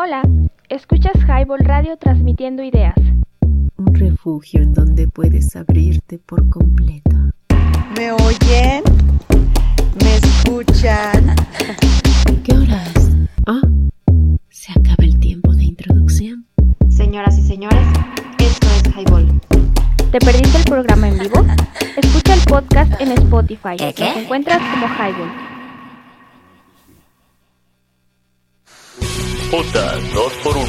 [0.00, 0.22] Hola,
[0.68, 2.94] escuchas Highball Radio transmitiendo ideas.
[3.40, 7.16] Un refugio en donde puedes abrirte por completo.
[7.96, 8.84] ¿Me oyen?
[10.00, 11.34] ¿Me escuchan?
[12.44, 13.10] ¿Qué horas?
[13.48, 13.60] Ah,
[14.50, 16.46] se acaba el tiempo de introducción.
[16.88, 17.88] Señoras y señores,
[18.38, 19.40] esto es Highball.
[20.12, 21.44] ¿Te perdiste el programa en vivo?
[21.96, 23.76] Escucha el podcast en Spotify.
[23.80, 25.47] Nos encuentras como Highball.
[29.50, 30.66] Puta 2x1.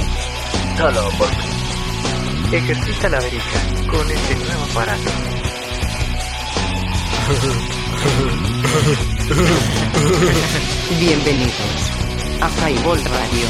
[0.78, 2.56] Solo por mí.
[2.58, 5.12] Ejercita la verica con este nuevo aparato.
[10.98, 11.92] Bienvenidos
[12.40, 13.48] a Highball Radio.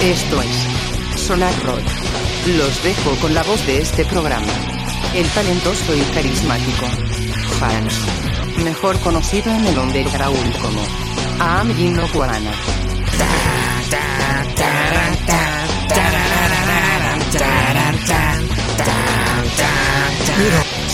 [0.00, 1.82] Esto es Sonar Rock.
[2.56, 4.52] Los dejo con la voz de este programa.
[5.14, 6.86] El talentoso y carismático
[7.60, 8.00] Hans,
[8.64, 10.80] mejor conocido en el underground como
[11.40, 12.52] Am Gino Guarana.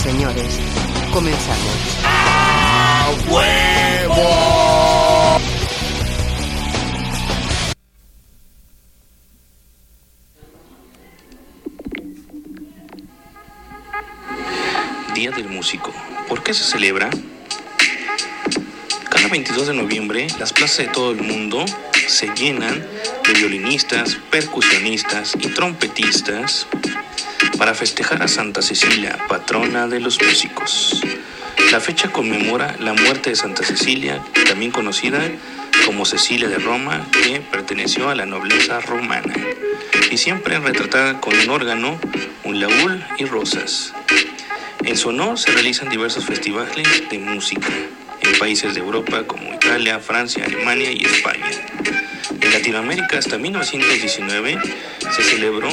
[0.03, 0.59] Señores,
[1.13, 1.99] comenzamos.
[2.05, 4.59] ¡A huevo!
[15.15, 15.93] Día del Músico.
[16.29, 17.11] ¿Por qué se celebra?
[19.11, 21.65] Cada 22 de noviembre, las plazas de todo el mundo
[22.09, 22.87] se llenan
[23.27, 26.67] de violinistas, percusionistas y trompetistas
[27.59, 31.03] para festejar a Santa Cecilia, patrona de los músicos.
[31.71, 35.21] La fecha conmemora la muerte de Santa Cecilia, también conocida
[35.85, 39.35] como Cecilia de Roma, que perteneció a la nobleza romana,
[40.11, 42.01] y siempre retratada con un órgano,
[42.45, 43.93] un laúd y rosas.
[44.83, 47.69] En su honor se realizan diversos festivales de música
[48.23, 51.51] en países de Europa como Italia, Francia, Alemania y España.
[52.41, 54.59] En Latinoamérica hasta 1919
[55.11, 55.69] se celebró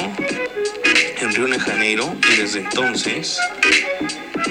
[1.21, 3.39] en Río de Janeiro y desde entonces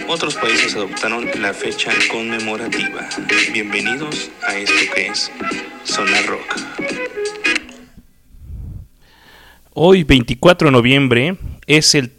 [0.09, 3.09] otros países adoptaron la fecha conmemorativa.
[3.53, 5.31] Bienvenidos a esto que es
[5.85, 6.57] Sonar Rock.
[9.73, 12.13] Hoy, 24 de noviembre, es el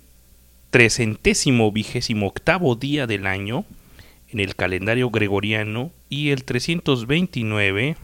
[0.71, 3.65] trecentésimo vigésimo octavo día del año
[4.35, 7.95] en el calendario gregoriano y el 329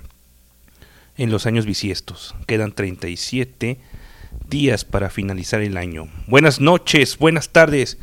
[1.17, 2.35] en los años bisiestos.
[2.47, 3.77] Quedan 37
[4.47, 6.07] días para finalizar el año.
[6.27, 7.97] Buenas noches, buenas tardes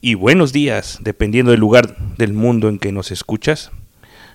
[0.00, 3.72] y buenos días, dependiendo del lugar del mundo en que nos escuchas.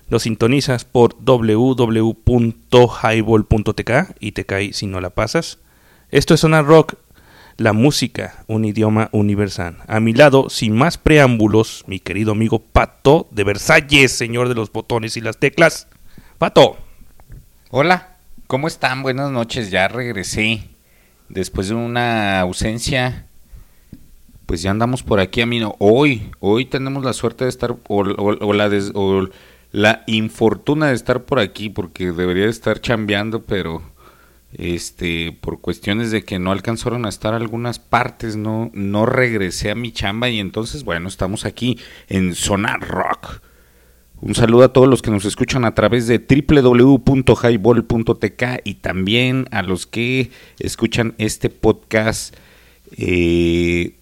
[0.09, 5.59] Nos sintonizas por www.highball.tk y te cae si no la pasas.
[6.11, 6.95] Esto es Sonar Rock,
[7.59, 9.77] la música, un idioma universal.
[9.87, 14.71] A mi lado, sin más preámbulos, mi querido amigo Pato de Versalles, señor de los
[14.71, 15.87] botones y las teclas.
[16.37, 16.77] Pato.
[17.69, 18.15] Hola,
[18.47, 19.03] ¿cómo están?
[19.03, 20.63] Buenas noches, ya regresé.
[21.27, 23.25] Después de una ausencia,
[24.45, 25.75] pues ya andamos por aquí, Amino.
[25.79, 29.27] Hoy, hoy tenemos la suerte de estar, o, la, o
[29.71, 33.83] la infortuna de estar por aquí, porque debería de estar chambeando, pero
[34.53, 39.91] este por cuestiones de que no alcanzaron a estar algunas partes no regresé a mi
[39.91, 41.77] chamba y entonces bueno estamos aquí
[42.07, 43.41] en Sonar Rock
[44.21, 49.61] un saludo a todos los que nos escuchan a través de www.highball.tk y también a
[49.61, 52.35] los que escuchan este podcast
[52.97, 53.95] eh,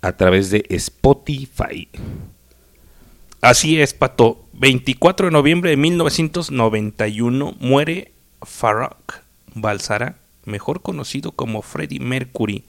[0.00, 1.88] a través de Spotify.
[3.42, 4.46] Así es, Pato.
[4.54, 8.12] 24 de noviembre de 1991 muere
[8.42, 12.64] Farrokh Balsara, mejor conocido como Freddie Mercury,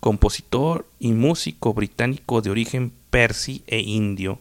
[0.00, 4.40] compositor y músico británico de origen persi e indio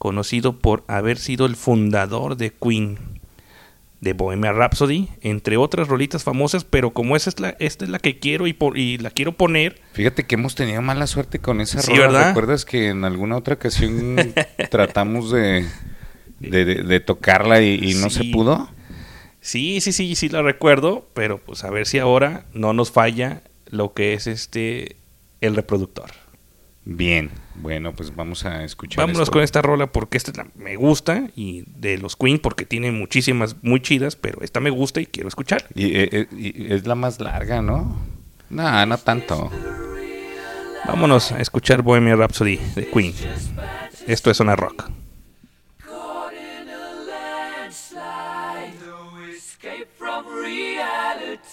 [0.00, 2.96] conocido por haber sido el fundador de Queen,
[4.00, 7.98] de Bohemia Rhapsody, entre otras rolitas famosas, pero como esa es la, esta es la
[7.98, 9.78] que quiero y, por, y la quiero poner.
[9.92, 12.28] Fíjate que hemos tenido mala suerte con esa sí, rola.
[12.28, 14.16] ¿Recuerdas que en alguna otra ocasión
[14.70, 15.66] tratamos de,
[16.40, 18.70] de, tocarla y, no se pudo?
[19.40, 23.42] Sí, sí, sí, sí la recuerdo, pero pues a ver si ahora no nos falla
[23.66, 24.96] lo que es este
[25.40, 26.10] el reproductor.
[26.84, 29.06] Bien, bueno, pues vamos a escuchar.
[29.06, 33.56] Vámonos con esta rola porque esta me gusta y de los Queen porque tiene muchísimas
[33.62, 35.64] muy chidas, pero esta me gusta y quiero escuchar.
[35.74, 38.00] Y, eh, eh, es la más larga, ¿no?
[38.48, 39.50] No, no tanto.
[40.86, 43.14] Vámonos a escuchar Bohemia Rhapsody de Queen.
[44.06, 44.90] Esto es Zona Rock.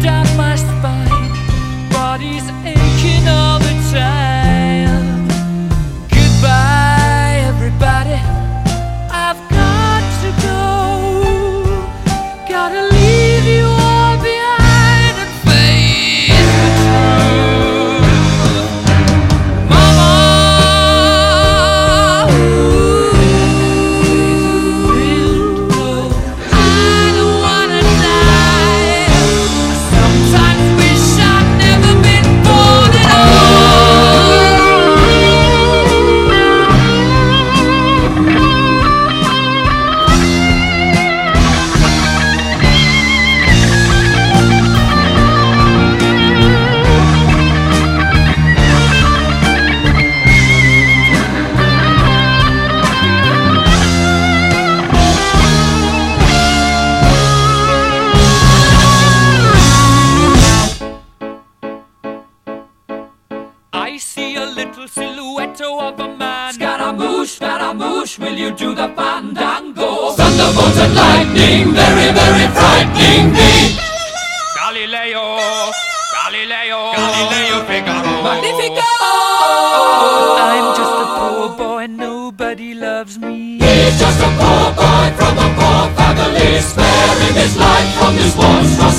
[0.00, 0.37] stop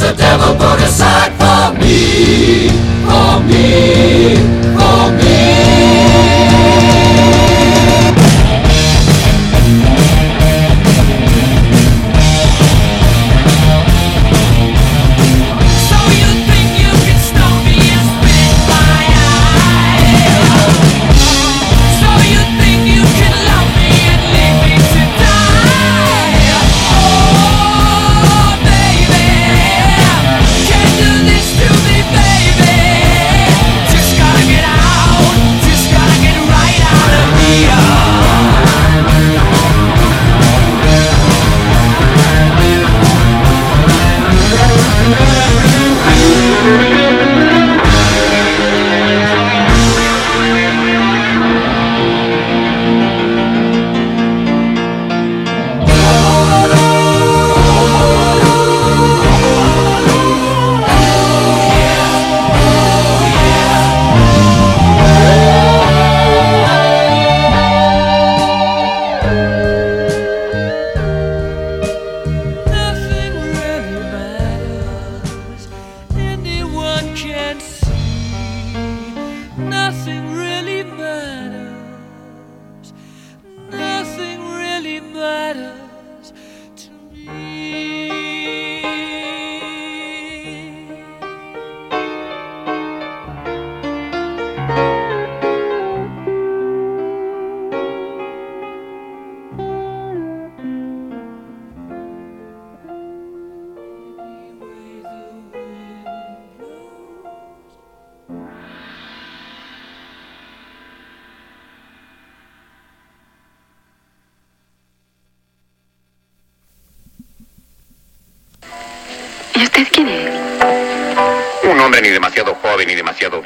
[0.00, 2.68] has a devil put aside for me,
[3.04, 4.36] for me,
[4.76, 5.27] for me.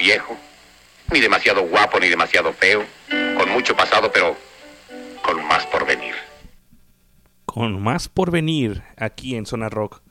[0.02, 0.36] Viejo,
[1.12, 2.84] ni demasiado guapo ni demasiado feo,
[3.38, 4.36] con mucho pasado pero
[5.24, 6.14] con más por venir.
[7.46, 10.02] Con más por venir aquí en Zona Rock.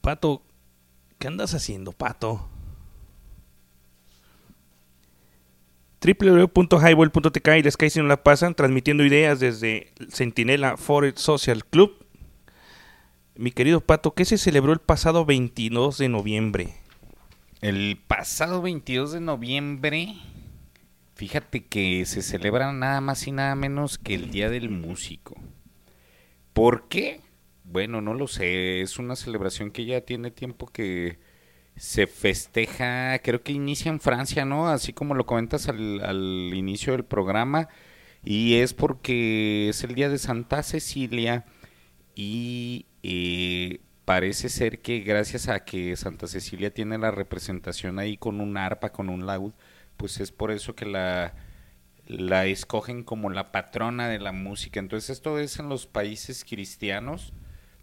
[0.00, 0.42] Pato,
[1.18, 2.48] ¿qué andas haciendo, Pato?
[6.00, 11.96] www.highball.tk y les si no la pasan, transmitiendo ideas desde Centinela Forest Social Club.
[13.36, 16.83] Mi querido Pato, ¿qué se celebró el pasado 22 de noviembre?
[17.60, 20.14] El pasado 22 de noviembre,
[21.14, 25.36] fíjate que se celebra nada más y nada menos que el Día del Músico.
[26.52, 27.20] ¿Por qué?
[27.64, 31.18] Bueno, no lo sé, es una celebración que ya tiene tiempo que
[31.76, 34.68] se festeja, creo que inicia en Francia, ¿no?
[34.68, 37.68] Así como lo comentas al, inicio del programa,
[38.22, 41.46] y es porque es el Día de Santa Cecilia
[42.14, 48.40] y eh, parece ser que gracias a que Santa Cecilia tiene la representación ahí con
[48.40, 49.52] un arpa, con un laúd,
[49.96, 51.34] pues es por eso que la,
[52.06, 54.80] la escogen como la patrona de la música.
[54.80, 57.32] Entonces esto es en los países cristianos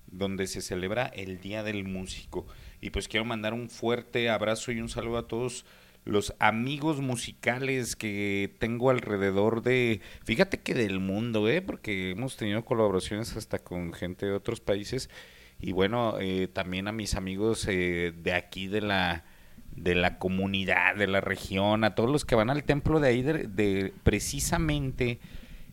[0.07, 2.45] donde se celebra el Día del Músico.
[2.81, 5.65] Y pues quiero mandar un fuerte abrazo y un saludo a todos
[6.03, 11.61] los amigos musicales que tengo alrededor de, fíjate que del mundo, ¿eh?
[11.61, 15.09] porque hemos tenido colaboraciones hasta con gente de otros países
[15.61, 19.23] y bueno, eh, también a mis amigos eh, de aquí de la
[19.75, 23.21] de la comunidad, de la región, a todos los que van al templo de ahí,
[23.21, 25.19] de, precisamente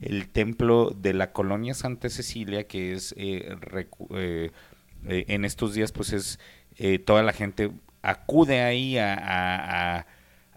[0.00, 4.52] el templo de la colonia Santa Cecilia, que es eh,
[5.02, 6.38] en estos días, pues es
[7.04, 10.06] toda la gente acude ahí a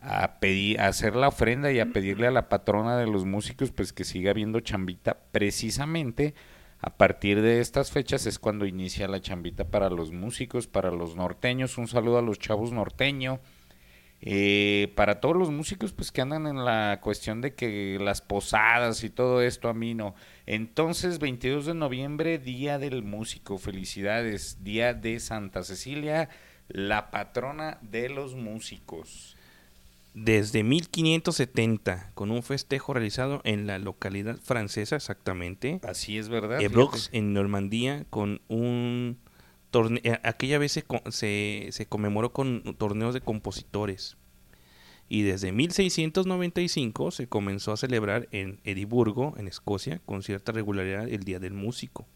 [0.02, 3.72] a pedir a hacer la ofrenda y a pedirle a la patrona de los músicos
[3.72, 6.34] pues que siga habiendo chambita precisamente
[6.82, 11.16] a partir de estas fechas es cuando inicia la chambita para los músicos para los
[11.16, 11.78] norteños.
[11.78, 13.40] Un saludo a los chavos norteño.
[14.24, 19.04] Eh, para todos los músicos pues que andan en la cuestión de que las posadas
[19.04, 20.16] y todo esto a mí no.
[20.46, 23.58] Entonces 22 de noviembre día del músico.
[23.58, 24.64] Felicidades.
[24.64, 26.30] Día de Santa Cecilia
[26.74, 29.36] la patrona de los músicos
[30.14, 35.80] desde 1570 con un festejo realizado en la localidad francesa exactamente.
[35.84, 36.62] Así es verdad.
[36.62, 39.20] Ebrox en Normandía con un
[39.70, 40.02] torneo.
[40.04, 44.18] Eh, aquella vez se, se, conmemoró con torneos de compositores.
[45.08, 51.24] Y desde 1695 se comenzó a celebrar en Edimburgo, en Escocia, con cierta regularidad el
[51.24, 52.08] Día del Músico.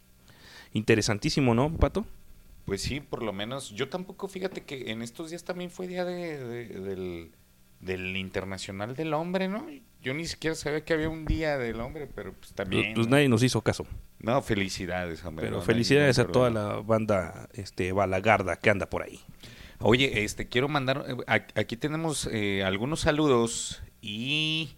[0.71, 2.05] Interesantísimo, ¿no, Pato?
[2.65, 3.71] Pues sí, por lo menos.
[3.71, 7.31] Yo tampoco, fíjate que en estos días también fue día de, del
[7.79, 9.67] del Internacional del Hombre, ¿no?
[10.01, 12.93] Yo ni siquiera sabía que había un día del hombre, pero pues también.
[12.93, 13.87] Pues, nadie nos hizo caso.
[14.19, 15.47] No, felicidades, hombre.
[15.47, 19.19] Pero felicidades a toda la banda este balagarda que anda por ahí.
[19.79, 24.75] Oye, este quiero mandar eh, aquí tenemos eh, algunos saludos y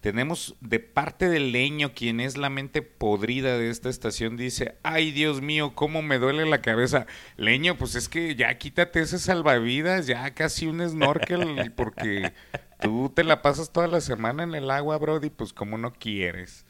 [0.00, 5.10] tenemos de parte del leño, quien es la mente podrida de esta estación, dice, ay
[5.10, 7.06] Dios mío, cómo me duele la cabeza.
[7.36, 12.32] Leño, pues es que ya quítate ese salvavidas, ya casi un snorkel, porque
[12.80, 16.64] tú te la pasas toda la semana en el agua, Brody, pues como no quieres.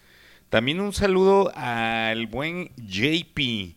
[0.49, 3.77] También un saludo al buen JP.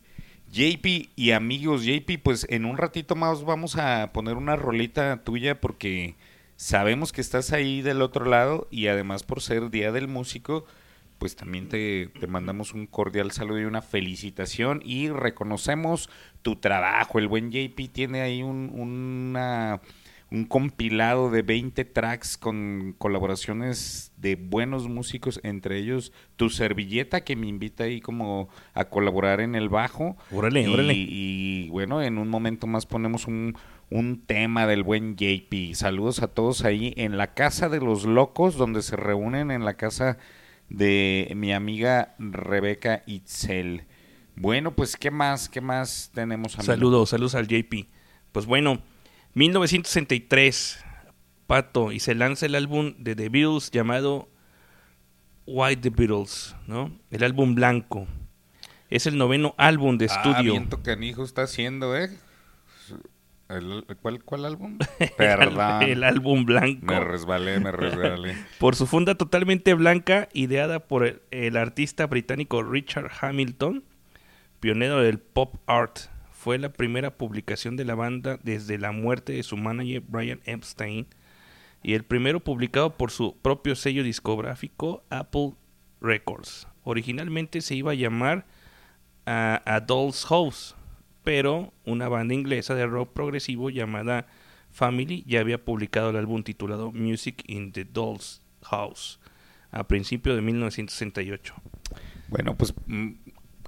[0.50, 5.60] JP y amigos, JP, pues en un ratito más vamos a poner una rolita tuya
[5.62, 6.16] porque
[6.62, 10.64] Sabemos que estás ahí del otro lado y además por ser Día del Músico,
[11.18, 16.08] pues también te, mandamos un cordial saludo y una felicitación y reconocemos
[16.44, 17.18] tu trabajo.
[17.18, 19.82] El buen JP tiene ahí un, una,
[20.30, 27.36] un compilado de 20 tracks con colaboraciones de buenos músicos, entre ellos tu servilleta que
[27.36, 30.16] me invita ahí como a colaborar en el bajo.
[30.32, 33.58] Órale, y, y bueno, en un momento más ponemos un,
[33.92, 35.76] un tema del buen JP.
[35.76, 39.76] Saludos a todos ahí en la casa de los locos, donde se reúnen en la
[39.76, 40.18] casa
[40.70, 43.84] de mi amiga Rebeca Itzel.
[44.36, 45.50] Bueno, pues, ¿qué más?
[45.50, 46.54] ¿Qué más tenemos?
[46.54, 47.88] Saludos, saludos al JP.
[48.32, 48.82] Pues bueno,
[49.34, 50.84] 1963,
[51.46, 54.30] Pato, y se lanza el álbum de The Beatles llamado
[55.46, 56.98] White The Beatles, ¿no?
[57.12, 58.08] El álbum blanco.
[58.90, 60.56] Es el noveno álbum de ah, estudio.
[60.56, 62.10] Ah, que hijo está haciendo, ¿eh?
[64.02, 64.78] ¿Cuál, ¿Cuál álbum?
[65.18, 65.84] Perdón.
[65.84, 66.86] el, álbum blanco.
[66.86, 68.36] Me resbalé, me resbalé.
[68.60, 73.84] por su funda totalmente blanca, ideada por el, artista británico Richard Hamilton,
[74.60, 76.00] pionero del pop art.
[76.32, 81.08] Fue la primera publicación de la banda desde la muerte de su manager Brian Epstein
[81.84, 85.54] y el primero publicado por su propio sello discográfico Apple
[86.00, 86.68] Records.
[86.84, 88.48] Originalmente se iba a llamar
[89.28, 90.76] a, a Doll's House,
[91.24, 94.28] pero una banda inglesa de rock progresivo llamada
[94.72, 99.20] Family ya había publicado el álbum titulado Music in the Doll's House
[99.72, 101.54] a principios de 1968.
[102.30, 103.12] Bueno, pues, mm,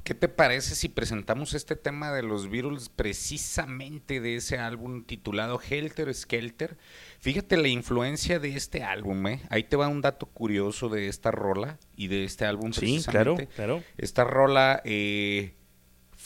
[0.04, 5.60] ¿qué te parece si presentamos este tema de los Beatles precisamente de ese álbum titulado
[5.62, 6.78] Helter Skelter?
[7.20, 9.42] Fíjate la influencia de este álbum, ¿eh?
[9.50, 13.48] Ahí te va un dato curioso de esta rola y de este álbum Sí, precisamente.
[13.48, 13.84] claro, claro.
[13.98, 15.54] Esta rola eh,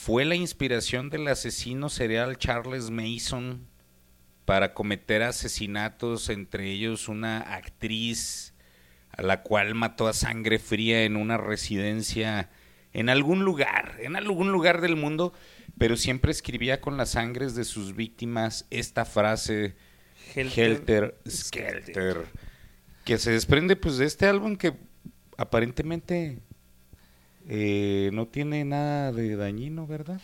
[0.07, 3.67] fue la inspiración del asesino serial Charles Mason
[4.45, 8.53] para cometer asesinatos, entre ellos una actriz
[9.09, 12.49] a la cual mató a sangre fría en una residencia
[12.93, 15.33] en algún lugar, en algún lugar del mundo,
[15.77, 19.75] pero siempre escribía con las sangres de sus víctimas esta frase
[20.33, 22.25] Helter Helter Skelter,
[23.03, 24.73] que se desprende pues de este álbum que
[25.35, 26.39] aparentemente
[27.47, 30.21] eh, no tiene nada de dañino, ¿verdad?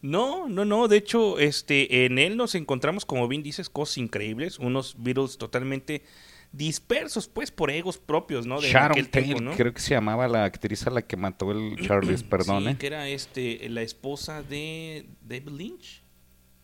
[0.00, 0.88] No, no, no.
[0.88, 4.58] De hecho, este, en él nos encontramos, como bien dices, cosas increíbles.
[4.58, 6.02] Unos Beatles totalmente
[6.52, 8.60] dispersos, pues, por egos propios, ¿no?
[8.60, 9.52] De Sharon Tate, tiempo, ¿no?
[9.52, 12.76] creo que se llamaba la actriz a la que mató el Charles, perdón, Sí, ¿eh?
[12.78, 16.02] que era este, la esposa de David Lynch.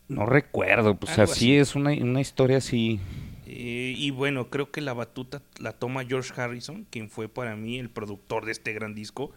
[0.08, 1.56] No recuerdo, pues Algo así así.
[1.56, 3.00] es una, una historia así.
[3.46, 7.78] Eh, y bueno, creo que la batuta la toma George Harrison, quien fue para mí
[7.78, 9.32] el productor de este gran disco.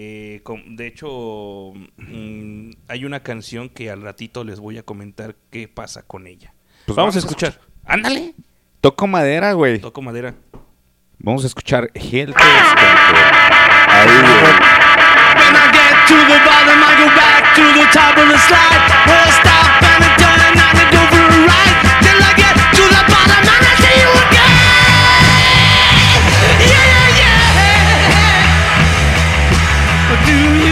[0.00, 5.34] Eh, con- de hecho, mm, hay una canción que al ratito les voy a comentar
[5.50, 6.54] qué pasa con ella.
[6.86, 7.58] Pues vamos, a escuchar.
[7.84, 8.32] Ándale.
[8.80, 9.80] Toco madera, güey.
[9.80, 10.36] Toco madera.
[11.18, 12.44] Vamos a escuchar Helter Skelter.
[13.88, 14.52] Ahí, güey.
[15.34, 18.86] When I get to the bottom, I go back to the top of the slide.
[19.04, 20.57] Where I stop and
[30.28, 30.67] do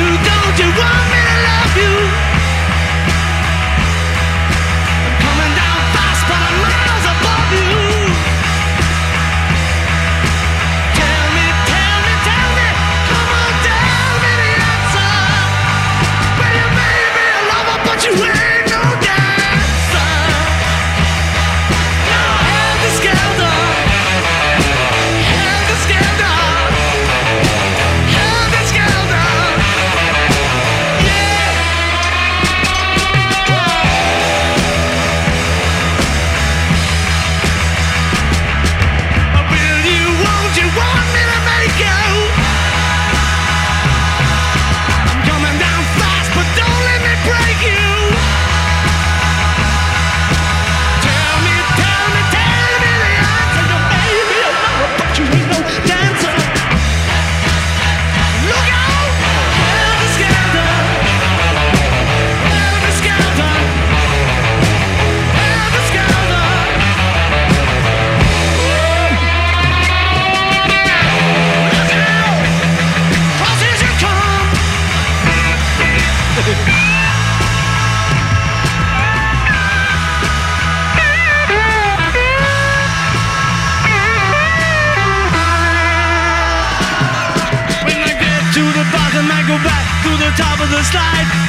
[90.91, 91.46] slide,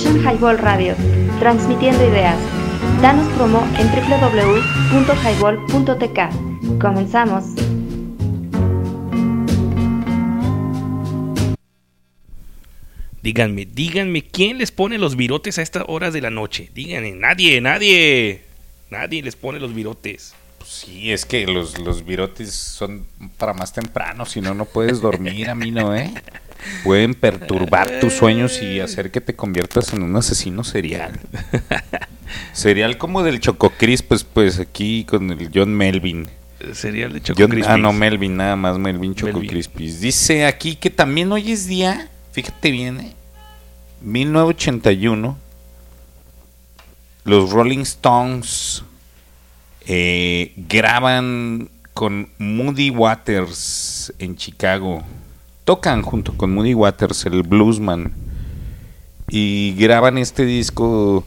[0.00, 0.94] escuchan Highball Radio,
[1.38, 2.36] transmitiendo ideas.
[3.02, 6.80] Danos promo en www.highball.tk.
[6.80, 7.44] Comenzamos.
[13.22, 16.70] Díganme, díganme, ¿quién les pone los virotes a estas horas de la noche?
[16.74, 18.44] Díganme, nadie, nadie.
[18.88, 20.32] Nadie les pone los virotes.
[20.64, 23.04] Sí, es que los, los virotes son
[23.36, 26.10] para más temprano, si no, no puedes dormir, a mí no, ¿eh?
[26.84, 31.18] Pueden perturbar tus sueños y hacer que te conviertas en un asesino serial.
[32.52, 33.72] Serial como del Choco
[34.06, 36.28] pues, pues aquí con el John Melvin.
[36.72, 39.50] Serial de Choco John- ah, no, Melvin, nada más Melvin Choco Melvin.
[39.50, 40.00] Crispies.
[40.00, 43.14] Dice aquí que también hoy es día, fíjate bien, ¿eh?
[44.02, 45.36] 1981,
[47.24, 48.82] los Rolling Stones
[49.86, 55.02] eh, graban con Moody Waters en Chicago.
[55.70, 58.12] Tocan junto con Moody Waters, el bluesman.
[59.28, 61.24] Y graban este disco,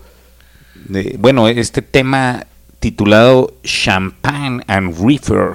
[0.76, 2.46] de, bueno, este tema
[2.82, 5.54] titulado Champagne and Reefer.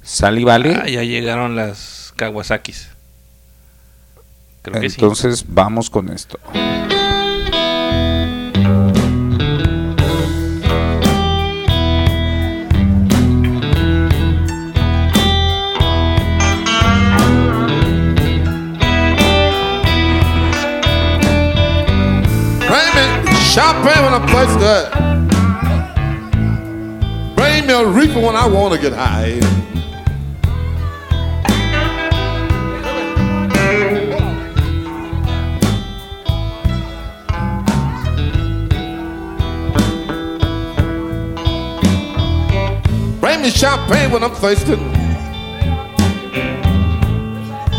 [0.00, 0.74] ¿Sale y vale?
[0.74, 2.88] Ah, ya llegaron las Kawasakis.
[4.62, 4.96] Creo que sí.
[4.96, 6.38] Entonces vamos con esto.
[23.50, 24.90] Champagne when I'm thirsty.
[27.34, 29.40] Bring me a reefer when I want to get high.
[43.20, 44.76] Bring me champagne when I'm thirsty.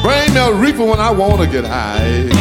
[0.01, 2.40] Bring me a reefer when I want to get high.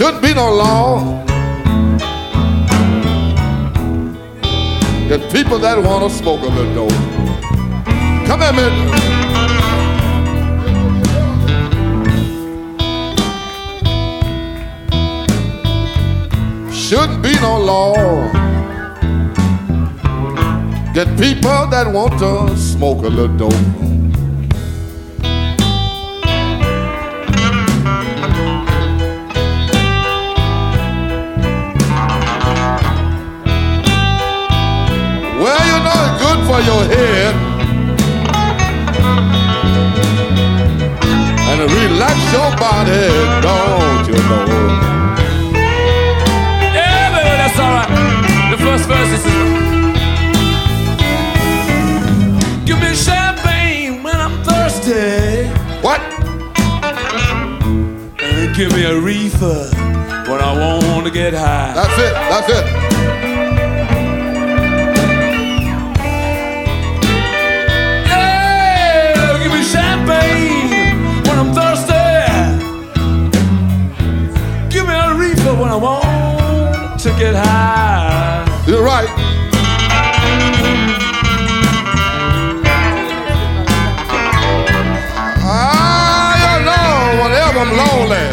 [0.00, 1.24] shouldn't be no law.
[5.06, 6.90] There's people that want to smoke a little dope.
[8.26, 8.72] Come here, man.
[16.72, 17.92] Shouldn't be no law.
[20.94, 23.99] Get people that want to smoke a little dope.
[36.66, 37.34] Your head.
[41.48, 43.06] And relax your body,
[43.46, 44.46] don't you know?
[46.76, 47.90] Yeah, baby, that's alright.
[48.50, 49.24] The first verse is
[52.66, 55.48] Give me champagne when I'm thirsty.
[55.82, 56.00] What?
[58.22, 59.68] And give me a reefer
[60.30, 61.72] when I want to get high.
[61.74, 62.89] That's it, that's it.
[77.02, 78.44] To get high.
[78.66, 79.08] You're right.
[85.42, 88.26] Ah, you know, whenever I'm lonely,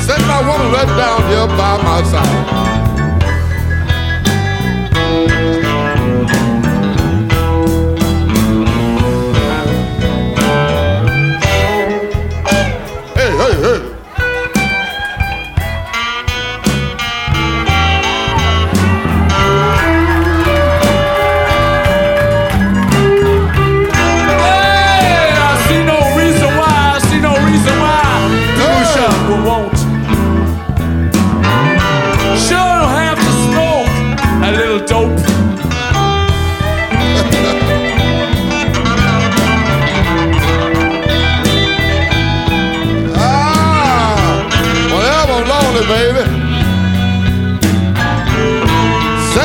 [0.00, 2.71] set my woman right down here by my side.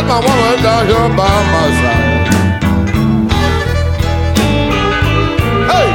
[0.08, 2.28] my woman down here by my side.
[5.68, 5.88] Hey,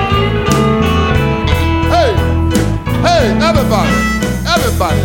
[1.88, 2.10] hey,
[3.00, 3.94] hey, everybody,
[4.46, 5.00] everybody.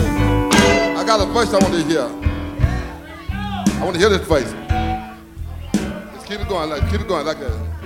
[0.97, 2.01] I got a voice I want to hear.
[3.31, 4.51] I want to hear this voice.
[6.13, 7.76] Just keep it going, like keep it going like that.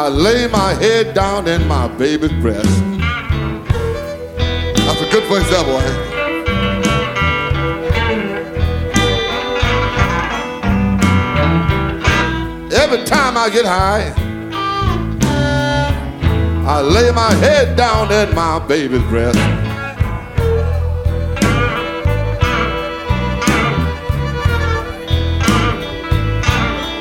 [0.00, 2.68] I lay my head down in my baby's breast.
[4.76, 5.82] That's a good voice, that boy.
[12.76, 14.14] Every time I get high,
[16.64, 19.36] I lay my head down in my baby's breast.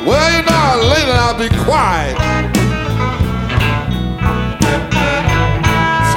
[0.04, 2.27] Well, you know, later I'll be quiet.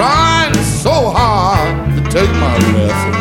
[0.01, 3.13] Trying so hard to take my lesson.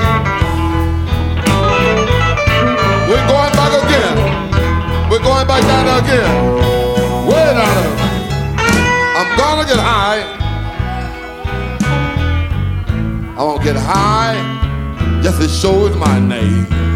[3.09, 5.09] We're going back again.
[5.11, 6.31] We're going back down again.
[7.27, 7.97] Way down there.
[9.19, 10.23] I'm gonna get high.
[13.37, 14.39] I won't get high
[15.21, 16.88] just sure as my name.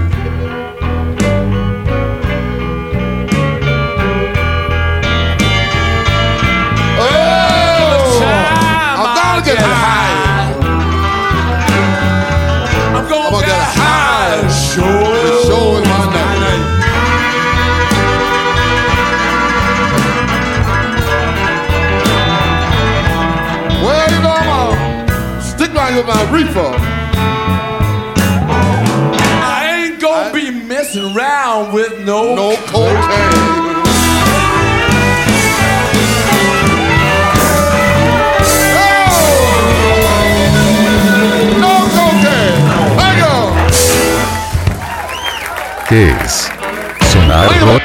[26.05, 26.73] With my reefer.
[29.43, 33.83] I ain't gonna be messing around with no No cocaine.
[41.59, 42.61] No cocaine.
[42.99, 43.53] Hang on.
[45.87, 46.51] ¿Qué es?
[47.11, 47.83] ¿Sonar rock?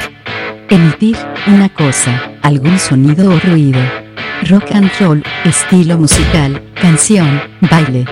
[0.69, 3.98] Emitir una cosa, algún sonido o ruido.
[4.47, 8.05] Rock and roll, estilo musical, canción, baile.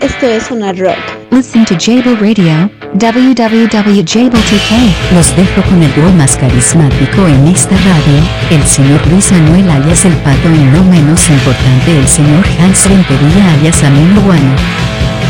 [0.00, 0.96] Esto es Sonar Rock.
[1.30, 5.14] Listen to Jable Radio, www.jable2k.
[5.14, 10.06] Los dejo con el dúo más carismático en esta radio, el señor Luis Manuel alias
[10.06, 14.56] El Pato y no menos importante el señor Hans Rentería alias Amino Guano.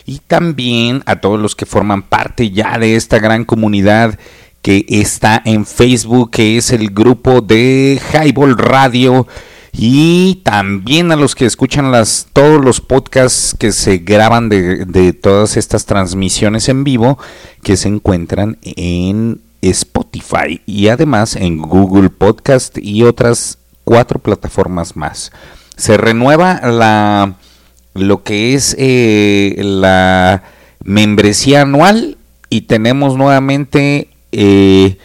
[0.06, 4.18] y también a todos los que forman parte ya de esta gran comunidad
[4.60, 9.28] que está en Facebook, que es el grupo de Highball Radio
[9.72, 15.12] y también a los que escuchan las, todos los podcasts que se graban de, de
[15.12, 17.18] todas estas transmisiones en vivo
[17.62, 25.33] que se encuentran en Spotify y además en Google Podcast y otras cuatro plataformas más.
[25.76, 27.37] Se renueva la
[27.94, 30.42] lo que es eh, la
[30.85, 32.16] membresía anual
[32.48, 34.98] y tenemos nuevamente eh,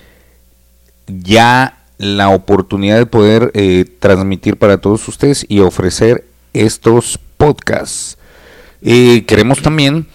[1.07, 8.17] ya la oportunidad de poder eh, transmitir para todos ustedes y ofrecer estos podcasts.
[8.81, 10.07] Eh, queremos también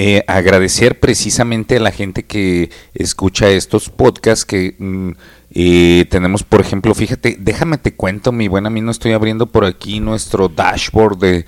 [0.00, 5.10] eh, agradecer precisamente a la gente que escucha estos podcasts que mm,
[5.50, 9.98] eh, tenemos, por ejemplo, fíjate, déjame te cuento, mi buena no estoy abriendo por aquí
[9.98, 11.46] nuestro dashboard de,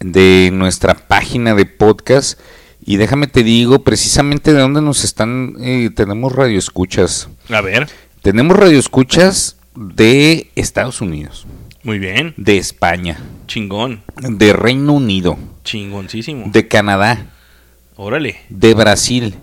[0.00, 2.40] de nuestra página de podcast
[2.84, 7.28] y déjame te digo precisamente de dónde nos están, eh, tenemos radioescuchas.
[7.48, 7.88] A ver.
[8.24, 11.46] Tenemos radioescuchas de Estados Unidos.
[11.82, 12.32] Muy bien.
[12.38, 13.18] De España.
[13.46, 14.02] Chingón.
[14.16, 15.36] De Reino Unido.
[15.62, 16.46] Chingoncísimo.
[16.50, 17.26] De Canadá.
[17.96, 18.40] Órale.
[18.48, 19.34] De Brasil.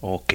[0.00, 0.32] Ok.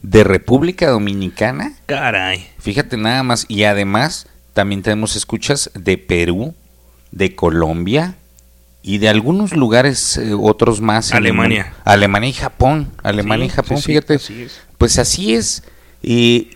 [0.00, 1.74] De República Dominicana.
[1.84, 2.46] Caray.
[2.58, 3.44] Fíjate nada más.
[3.48, 6.54] Y además también tenemos escuchas de Perú,
[7.10, 8.14] de Colombia
[8.80, 11.12] y de algunos lugares eh, otros más.
[11.12, 11.74] Alemania.
[11.84, 12.90] Alemania y Japón.
[13.02, 14.14] Alemania Sí, y Japón, sí, sí, fíjate.
[14.14, 14.62] así es.
[14.78, 15.64] Pues así es.
[16.02, 16.52] Y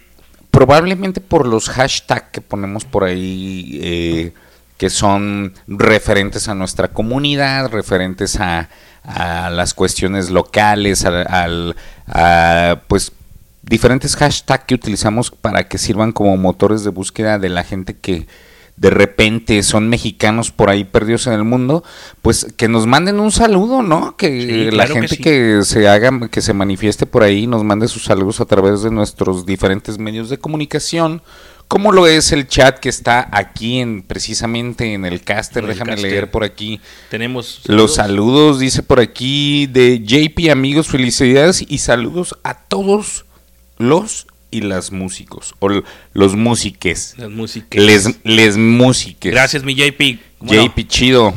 [0.53, 4.33] probablemente por los hashtags que ponemos por ahí, eh,
[4.79, 8.69] que son referentes a nuestra comunidad, referentes a,
[9.03, 13.11] a las cuestiones locales, al, al- a, pues
[13.63, 18.27] diferentes hashtags que utilizamos para que sirvan como motores de búsqueda de la gente que
[18.77, 21.85] de repente son mexicanos por ahí perdidos en el mundo,
[22.23, 24.17] pues que nos manden un saludo, ¿no?
[24.17, 25.23] Que Sí, la claro que gente sí.
[25.23, 28.91] que se haga, que se manifieste por ahí, nos mande sus saludos a través de
[28.91, 31.23] nuestros diferentes medios de comunicación,
[31.69, 35.75] como lo es el chat que está aquí en precisamente en el caster, En el
[35.75, 36.11] déjame caster.
[36.11, 36.81] leer por aquí.
[37.09, 43.25] Tenemos Los saludos, dice por aquí, de JP, amigos, felicidades y saludos a todos
[43.79, 45.69] los y las músicos, o
[46.13, 47.15] los músiques.
[47.17, 47.83] Las músicas.
[47.83, 49.33] Les, les músiques.
[49.33, 50.21] Gracias, mi JP.
[50.39, 50.65] ¿Cómo no?
[50.67, 51.35] JP, chido.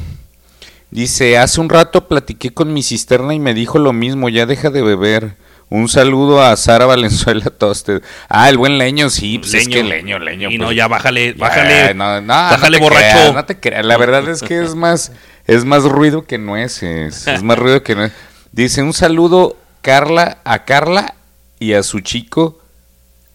[0.92, 4.70] Dice, hace un rato platiqué con mi cisterna y me dijo lo mismo, ya deja
[4.70, 5.36] de beber.
[5.70, 8.02] Un saludo a Sara Valenzuela Toste.
[8.30, 9.76] Ah, el buen leño, sí, pues es Leño.
[9.78, 10.50] que leño, leño.
[10.52, 11.94] Y pues, no, ya bájale, ya, bájale.
[11.96, 13.18] no, no, bájale no borracho.
[13.18, 13.86] creas, no te creas.
[13.86, 15.12] La verdad es que es más,
[15.48, 17.28] es más ruido que nueces.
[17.28, 18.16] Es más ruido que nueces.
[18.52, 21.16] Dice, un saludo Carla, a Carla
[21.60, 22.60] y a su chico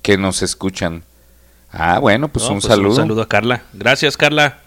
[0.03, 1.05] que nos escuchan.
[1.73, 2.91] Ah, bueno, pues, No, un, pues, saludo.
[2.91, 3.63] Un saludo a Carla.
[3.73, 4.59] Gracias, Carla.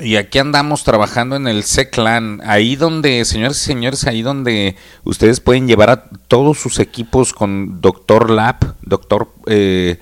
[0.00, 4.74] Y aquí andamos trabajando en el C-Clan, ahí donde, señores y señores, ahí donde
[5.04, 9.98] ustedes pueden llevar a todos sus equipos con Doctor Lab, Doctor eh,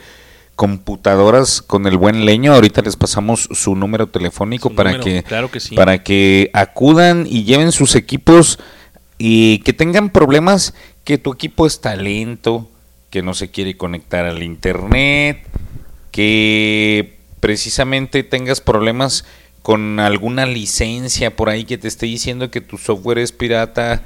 [0.55, 2.53] Computadoras con el buen leño.
[2.53, 5.75] Ahorita les pasamos su número telefónico Su para número, que claro que sí.
[5.75, 8.59] para que acudan y lleven sus equipos
[9.19, 12.69] y que tengan problemas que tu equipo está lento,
[13.11, 15.45] que no se quiere conectar al internet,
[16.13, 19.25] que precisamente tengas problemas
[19.63, 24.03] con alguna licencia por ahí que te esté diciendo que tu software es pirata,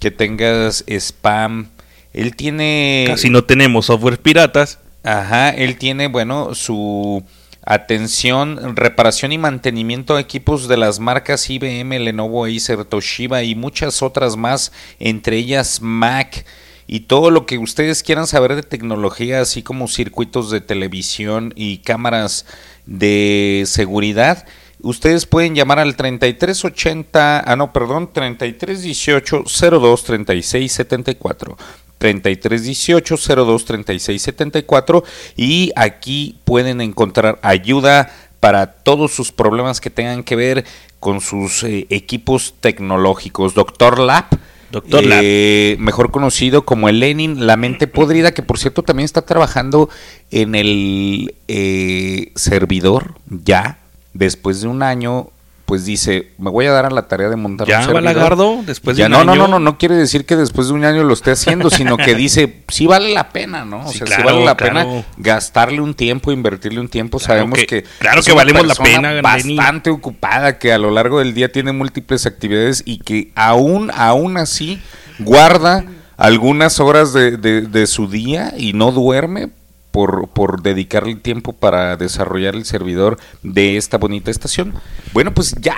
[0.00, 1.68] que tengas spam.
[2.12, 4.78] Él tiene Casi no tenemos software piratas.
[5.02, 7.24] Ajá, él tiene, bueno, su
[7.64, 14.02] atención, reparación y mantenimiento de equipos de las marcas IBM, Lenovo, Acer, Toshiba y muchas
[14.02, 16.44] otras más, entre ellas Mac
[16.92, 21.78] y todo lo que ustedes quieran saber de tecnología, así como circuitos de televisión y
[21.78, 22.44] cámaras
[22.84, 24.44] de seguridad.
[24.82, 29.44] Ustedes pueden llamar al 3380, ah no, perdón, 3318
[29.80, 31.56] 02 36 74.
[31.96, 40.22] 3318 02 36 74 y aquí pueden encontrar ayuda para todos sus problemas que tengan
[40.22, 40.66] que ver
[41.00, 43.54] con sus eh, equipos tecnológicos.
[43.54, 44.26] Doctor Lab.
[44.72, 45.04] Dr.
[45.04, 49.88] eh, mejor conocido como el Lenin, la mente podrida, que por cierto también está trabajando
[50.30, 53.78] en el eh, servidor ya,
[54.14, 55.28] después de un año,
[55.72, 58.04] pues dice, me voy a dar a la tarea de montar ¿Ya, un servidor.
[58.04, 58.62] Balagardo?
[58.66, 59.42] Después de Ya, un no, no, año.
[59.44, 62.14] no, no, no quiere decir que después de un año lo esté haciendo, sino que
[62.14, 63.86] dice, sí vale la pena, ¿no?
[63.86, 64.74] O Sí, sea, sí claro, vale la claro.
[64.74, 67.16] pena gastarle un tiempo, invertirle un tiempo.
[67.18, 69.56] Claro Sabemos que- que, claro es que una valemos la pena, Lenny.
[69.56, 74.36] bastante ocupada, que a lo largo del día tiene múltiples actividades y que aún, aún
[74.36, 74.78] así
[75.20, 75.86] guarda
[76.18, 79.48] algunas horas de, de- de su día y no duerme
[79.92, 84.74] por, por dedicarle tiempo para desarrollar el servidor de esta bonita estación.
[85.12, 85.76] Bueno, pues ya,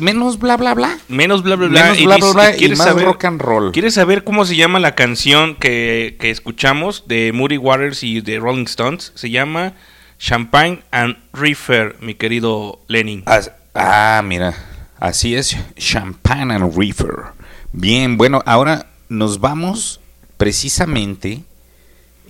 [0.00, 0.98] menos bla bla bla.
[1.08, 1.82] Menos bla bla bla.
[1.84, 3.70] Menos y bla, bla, bla, y ¿quieres más saber- rock and roll.
[3.70, 8.40] ¿Quieres saber cómo se llama la canción que, que escuchamos de Moody Waters y de
[8.40, 9.12] Rolling Stones?
[9.14, 9.74] Se llama
[10.18, 13.22] Champagne and Reefer, mi querido Lenin.
[13.26, 14.54] As- Ah, mira,
[14.98, 17.14] así es, Champagne and Reefer.
[17.72, 20.00] Bien, bueno, ahora nos vamos
[20.36, 21.44] precisamente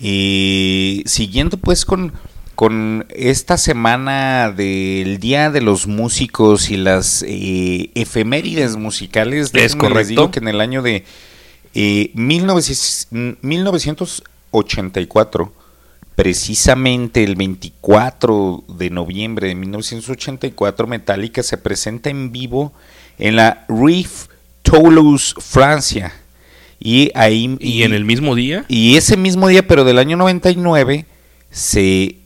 [0.03, 2.13] eh, siguiendo pues con,
[2.55, 9.47] con esta semana del Día de los Músicos y las eh, efemérides musicales.
[9.47, 10.09] Es Déjenme les correcto.
[10.09, 11.05] digo que en el año de
[11.75, 13.09] eh, 1900
[13.43, 15.53] 1984
[16.21, 22.75] Precisamente el 24 de noviembre de 1984, Metallica se presenta en vivo
[23.19, 24.27] en la Riff
[24.61, 26.13] Toulouse, Francia.
[26.81, 27.57] Y ahí.
[27.61, 28.65] ¿Y en el mismo día?
[28.69, 31.07] Y ese mismo día, pero del año 99,
[31.51, 32.17] se,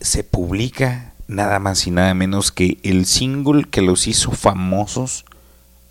[0.00, 5.24] se publica nada más y nada menos que el single que los hizo famosos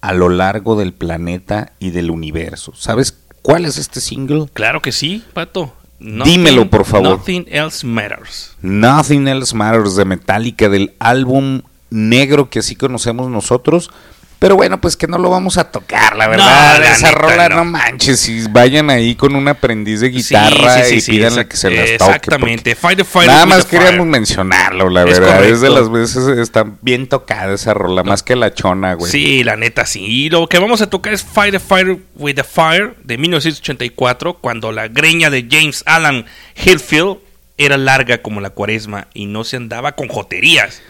[0.01, 2.73] a lo largo del planeta y del universo.
[2.75, 4.47] ¿Sabes cuál es este single?
[4.53, 5.73] Claro que sí, Pato.
[5.99, 7.19] Dímelo, por favor.
[7.19, 8.55] Nothing else matters.
[8.61, 13.91] Nothing Else Matters de Metallica del álbum negro que así conocemos nosotros.
[14.39, 16.77] Pero bueno, pues que no lo vamos a tocar, la verdad.
[16.77, 17.55] No, la Esa neta, rola, no.
[17.57, 17.65] no.
[17.65, 18.29] manches.
[18.29, 21.69] Y vayan ahí con un aprendiz de guitarra Sí, sí, sí, y pídanle que se
[21.69, 22.11] las toque.
[22.15, 22.75] Exactamente.
[22.75, 23.83] Fight the fire Nada más fire.
[23.83, 25.43] queríamos mencionarlo, la Es verdad.
[25.43, 29.11] Es de las veces está bien tocada esa rola, más que la chona, güey.
[29.11, 30.05] Sí, la neta sí.
[30.05, 34.35] Y lo que vamos a tocar es Fight the Fire with the Fire de 1984,
[34.35, 36.25] cuando la greña de James Alan
[36.55, 37.17] Hillfield
[37.57, 40.81] era larga como la cuaresma y no se andaba con joterías.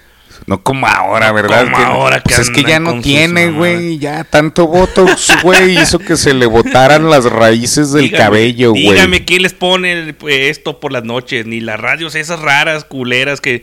[0.46, 1.66] No como ahora, ¿verdad?
[1.66, 3.98] como Que- ahora que pues es que ya no tiene, güey.
[4.00, 5.80] Ya tanto botox, güey.
[5.80, 8.84] Hizo que se le botaran las raíces del Dígame- cabello, güey.
[8.84, 13.42] Dígame quién les pone pues, esto por las noches, ni las radios esas raras, culeras
[13.42, 13.62] que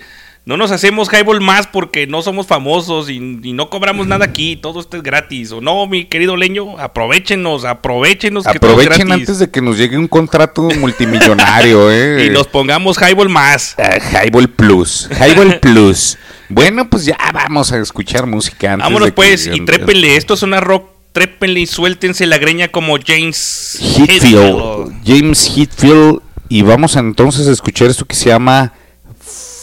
[0.48, 4.54] No nos hacemos highball más porque no somos famosos y, y no cobramos nada aquí,
[4.54, 5.50] todo esto es gratis.
[5.50, 9.76] O no, mi querido leño, aprovechenos, aprovechenos que todo es Aprovechen antes de que nos
[9.76, 12.26] llegue un contrato multimillonario, ¿eh?
[12.26, 13.74] Y nos pongamos highball más.
[13.76, 15.08] Ah, Highball Plus.
[15.20, 16.16] Highball Plus.
[16.48, 20.16] Bueno, pues ya vamos a escuchar música antes Vámonos de que pues y trépenle.
[20.16, 26.20] Esto es una rock, trépenle y suéltense la greña como James Hetfield, James Hetfield.
[26.48, 28.72] Y vamos a entonces a escuchar esto que se llama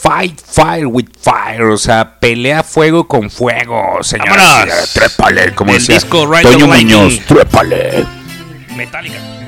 [0.01, 1.63] Fight Fire with Fire.
[1.63, 4.91] O sea, pelea fuego con fuego, señores.
[4.93, 6.67] Trépale, como Del decía disco Toño.
[6.67, 7.19] Muñoz.
[7.25, 8.05] Trépale.
[8.75, 9.42] Metallica.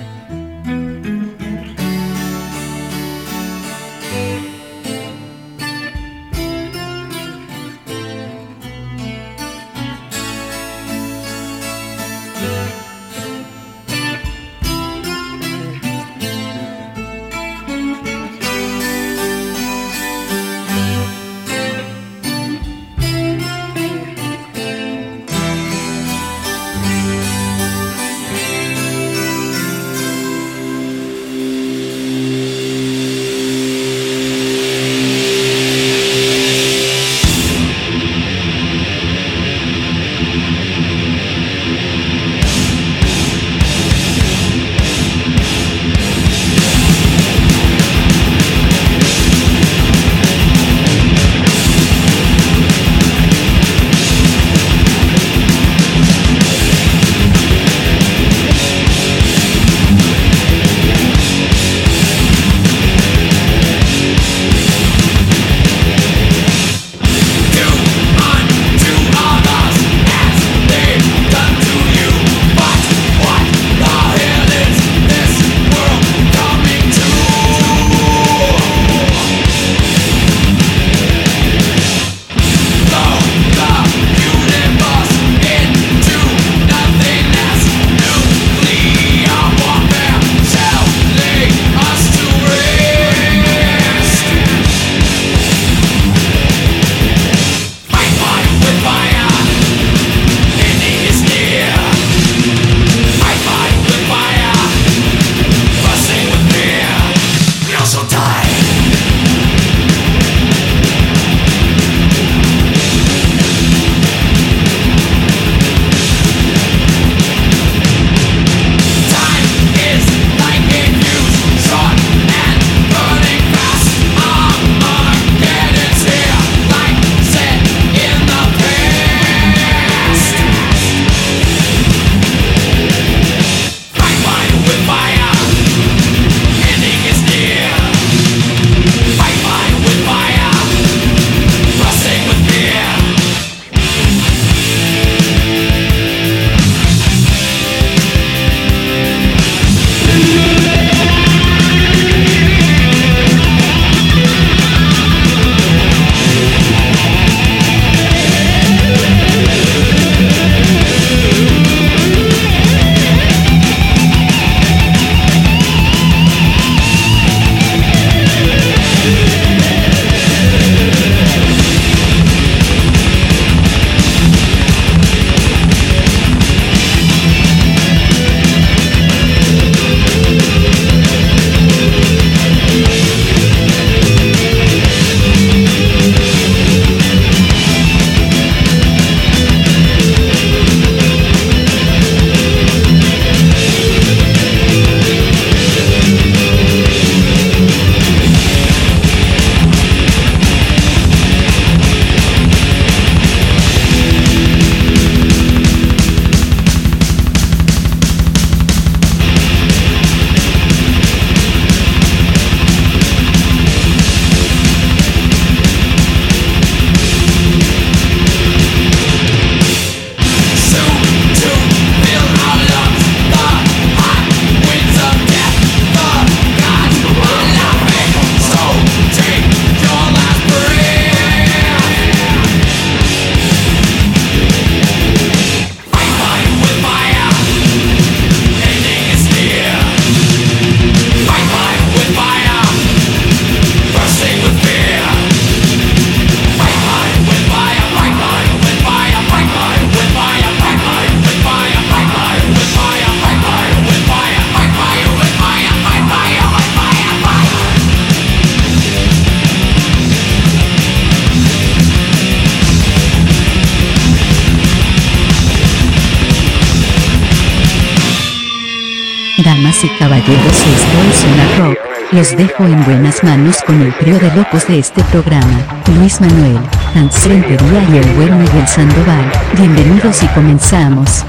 [272.85, 275.57] Buenas manos con el trío de locos de este programa,
[275.97, 276.59] Luis Manuel,
[276.93, 279.31] Rentería y el buen Miguel Sandoval.
[279.57, 281.25] Bienvenidos y comenzamos.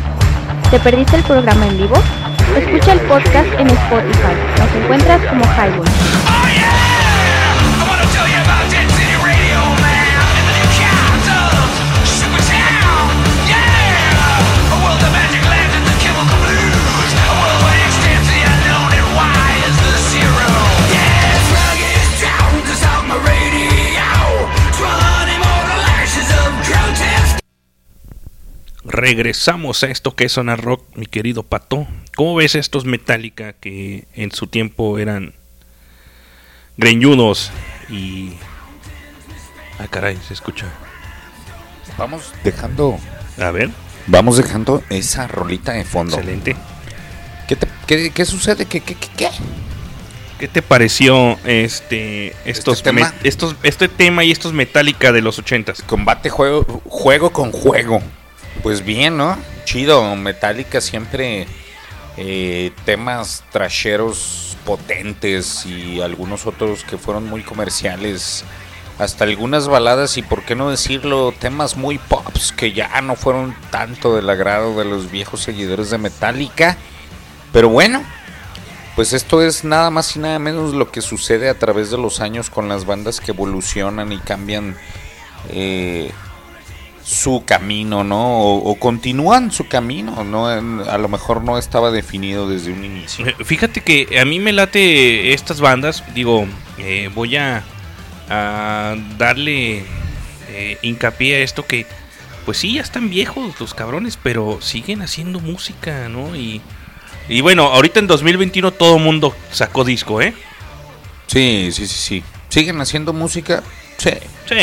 [0.71, 1.97] ¿Te perdiste el programa en vivo?
[2.57, 4.37] Escucha el podcast en Spotify.
[4.59, 6.16] Nos encuentras como Highball.
[29.11, 31.87] Regresamos a esto que es Sonar Rock, mi querido Pato.
[32.17, 35.33] ¿Cómo ves estos Metallica que en su tiempo eran
[36.77, 37.53] greñudos
[37.89, 38.33] y...
[39.79, 40.67] Ah, caray, se escucha.
[41.97, 42.99] Vamos dejando...
[43.39, 43.71] A ver.
[44.09, 46.17] Vamos dejando esa rolita de fondo.
[46.17, 46.57] Excelente.
[47.47, 48.67] ¿Qué, te- qué- qué sucede?
[48.67, 49.29] ¿Qué, qué, qué, qué?
[50.41, 53.15] ¿Qué te pareció este estos tema?
[53.23, 55.81] me- estos este tema y estos Metallica de los ochentas?
[55.83, 58.03] Combate juego, juego con juego.
[58.63, 59.39] Pues bien, ¿no?
[59.65, 60.17] Chido.
[60.17, 61.47] Metallica siempre
[62.17, 68.45] eh, temas trasheros potentes y algunos otros que fueron muy comerciales.
[68.99, 73.55] Hasta algunas baladas y por qué no decirlo, temas muy pops que ya no fueron
[73.71, 76.79] tanto del agrado de los viejos seguidores de Metallica.
[77.53, 78.03] Pero bueno,
[78.97, 82.21] pues esto es nada más y nada menos lo que sucede a través de los
[82.21, 84.75] años con las bandas que evolucionan y cambian
[85.51, 86.11] eh,
[87.07, 88.41] su camino, ¿no?
[88.41, 90.49] O, o continúan su camino, ¿no?
[90.49, 93.29] A lo mejor no estaba definido desde un inicio.
[93.29, 96.49] Eh, Fíjate que a mí me late estas bandas, digo,
[96.79, 97.63] eh, voy a,
[98.29, 99.85] a darle
[100.49, 101.87] eh, hincapié a esto que,
[102.45, 106.35] pues sí, ya están viejos los cabrones, pero siguen haciendo música, ¿no?
[106.35, 106.61] Y,
[107.29, 110.35] y bueno, ahorita en 2021 todo mundo sacó disco, ¿eh?
[111.29, 112.25] Sí, sí, sí, sí.
[112.49, 113.63] ¿Siguen haciendo música?
[113.97, 114.11] Sí.
[114.49, 114.55] Sí,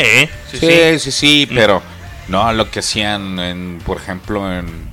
[0.50, 0.98] sí, Sí, sí.
[0.98, 1.82] sí, sí, pero
[2.28, 4.92] no lo que hacían, en, por ejemplo, en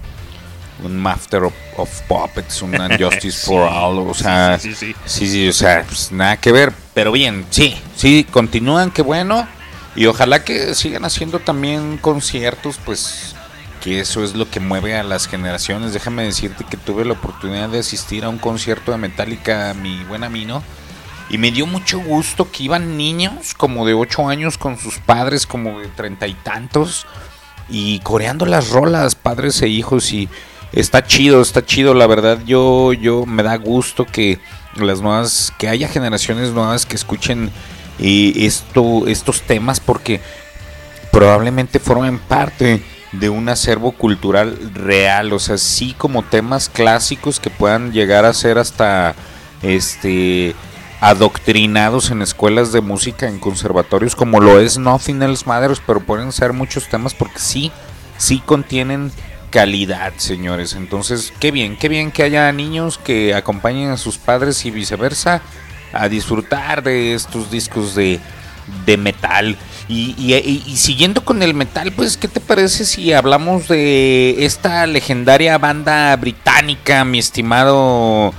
[0.84, 5.48] un Master of, of Puppets, un Justice Sí, for All, o sea, sí, sí, sí.
[5.48, 9.48] o sea, pues, nada que ver, pero bien, sí, sí, continúan, qué bueno,
[9.96, 13.36] y ojalá que sigan haciendo también conciertos, pues,
[13.82, 15.92] que eso es lo que mueve a las generaciones.
[15.92, 20.24] Déjame decirte que tuve la oportunidad de asistir a un concierto de Metallica, mi buen
[20.24, 20.64] amino,
[21.32, 25.48] y me dio mucho gusto que iban niños como de 8 años con sus padres
[25.48, 27.08] como de treinta y tantos
[27.70, 30.28] y coreando las rolas, padres e hijos y
[30.74, 34.40] está chido, está chido, la verdad yo yo me da gusto que
[34.76, 37.50] las nuevas que haya generaciones nuevas que escuchen
[38.00, 40.20] eh, esto estos temas porque
[41.14, 47.50] probablemente formen parte de un acervo cultural real, o sea, sí como temas clásicos que
[47.50, 49.16] puedan llegar a ser hasta
[49.62, 50.56] este
[51.02, 56.32] adoctrinados en escuelas de música en conservatorios como lo es Nothing Else Matters, pero pueden
[56.32, 57.72] ser muchos temas porque sí,
[58.18, 59.12] sí contienen
[59.50, 60.74] calidad, señores.
[60.74, 65.42] Entonces, qué bien, qué bien que haya niños que acompañen a sus padres y viceversa
[65.92, 68.20] a disfrutar de estos discos de,
[68.86, 69.58] de metal.
[69.90, 75.58] Y, y- siguiendo con el metal, pues, ¿qué te parece si hablamos de esta legendaria
[75.58, 78.34] banda británica, mi estimado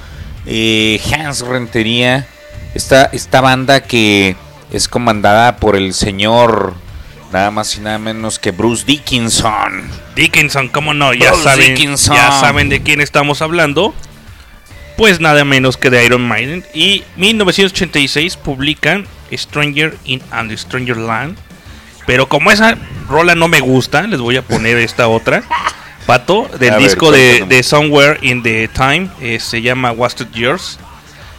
[0.46, 2.26] eh, Hans Rentería?
[2.74, 4.36] Esta, esta banda que
[4.72, 6.74] es comandada por el señor,
[7.32, 9.82] nada más y nada menos que Bruce Dickinson.
[10.16, 12.16] Dickinson, cómo no, ya Bruce saben, Dickinson.
[12.16, 13.94] ya saben de quién estamos hablando.
[14.96, 16.64] Pues nada menos que de Iron Maiden.
[16.74, 21.36] Y 1986 publican Stranger in and Stranger Land.
[22.06, 22.76] Pero como esa
[23.08, 25.42] rola no me gusta, les voy a poner esta otra.
[26.06, 29.08] Pato, del A ver, disco de Somewhere in the Time.
[29.20, 30.78] eh, se llama Wasted Years.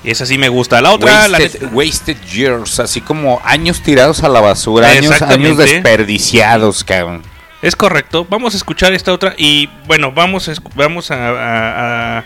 [0.04, 0.82] Esa sí me gusta.
[0.82, 5.58] La otra, la wasted, neta- wasted years, así como años tirados a la basura, años,
[5.58, 7.22] desperdiciados, cabrón.
[7.62, 8.28] Es correcto.
[8.30, 12.24] Vamos a escuchar esta otra y bueno, vamos a, vamos a, a- a-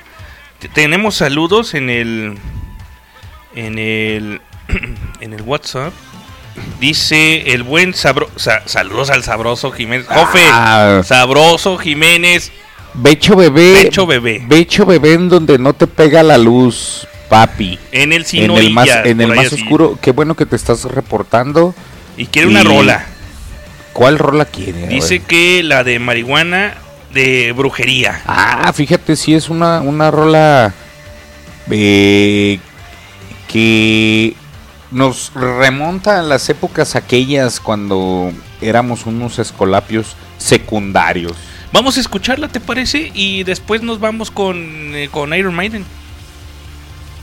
[0.59, 2.37] t- tenemos saludos en el
[3.55, 4.41] en el
[5.21, 5.93] en el WhatsApp.
[6.79, 10.07] Dice el buen sabro sa- saludos al sabroso Jiménez.
[10.07, 11.01] Jofe, Ah.
[11.05, 12.51] sabroso Jiménez.
[12.95, 13.83] Becho bebé.
[13.83, 14.43] Becho bebé.
[14.47, 17.79] Becho bebé en donde no te pega la luz, papi.
[17.91, 19.61] En el En Sino el más, Illas, en el por ahí más así.
[19.61, 19.99] oscuro.
[20.01, 21.73] Qué bueno que te estás reportando.
[22.17, 23.05] Y quiere una rola.
[23.93, 24.87] ¿Cuál rola quiere?
[24.87, 26.75] Dice que la de marihuana
[27.13, 28.21] de brujería.
[28.25, 30.73] Ah, fíjate, sí es una, una rola
[31.71, 32.59] eh,
[33.47, 34.35] que
[34.91, 41.33] nos remonta a las épocas aquellas cuando éramos unos escolapios secundarios.
[41.73, 43.11] Vamos a escucharla, ¿te parece?
[43.13, 45.85] Y después nos vamos con, eh, con Iron Maiden.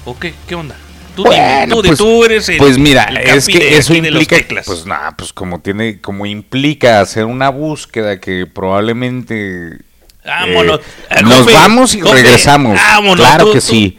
[0.04, 0.34] ¿O qué?
[0.46, 0.76] ¿Qué onda?
[1.16, 2.56] Tú Bueno, dime, tú, de- pues- tú eres el.
[2.58, 4.36] Pues mira, el es que eso implica,
[4.66, 9.78] pues nada, pues como tiene, como implica hacer una búsqueda que probablemente
[10.24, 10.80] Vámonos.
[11.10, 12.74] eh, nos vamos y regresamos.
[12.74, 13.98] vámonos, claro tú- que sí.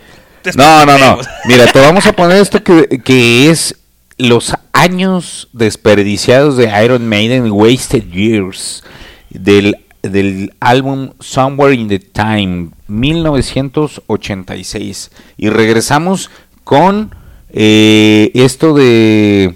[0.55, 1.17] No, no, no.
[1.45, 3.75] Mira, te vamos a poner esto que, que es
[4.17, 8.83] los años desperdiciados de Iron Maiden, Wasted Years,
[9.29, 9.77] del,
[10.09, 15.11] del álbum Somewhere in the Time, 1986.
[15.37, 16.31] Y regresamos
[16.63, 17.13] con
[17.49, 19.55] eh, esto de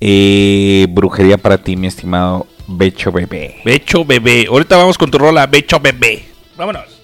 [0.00, 3.60] eh, brujería para ti, mi estimado Becho Bebé.
[3.64, 4.46] Becho bebé.
[4.48, 6.24] Ahorita vamos con tu rola, Becho bebé.
[6.56, 6.95] Vámonos.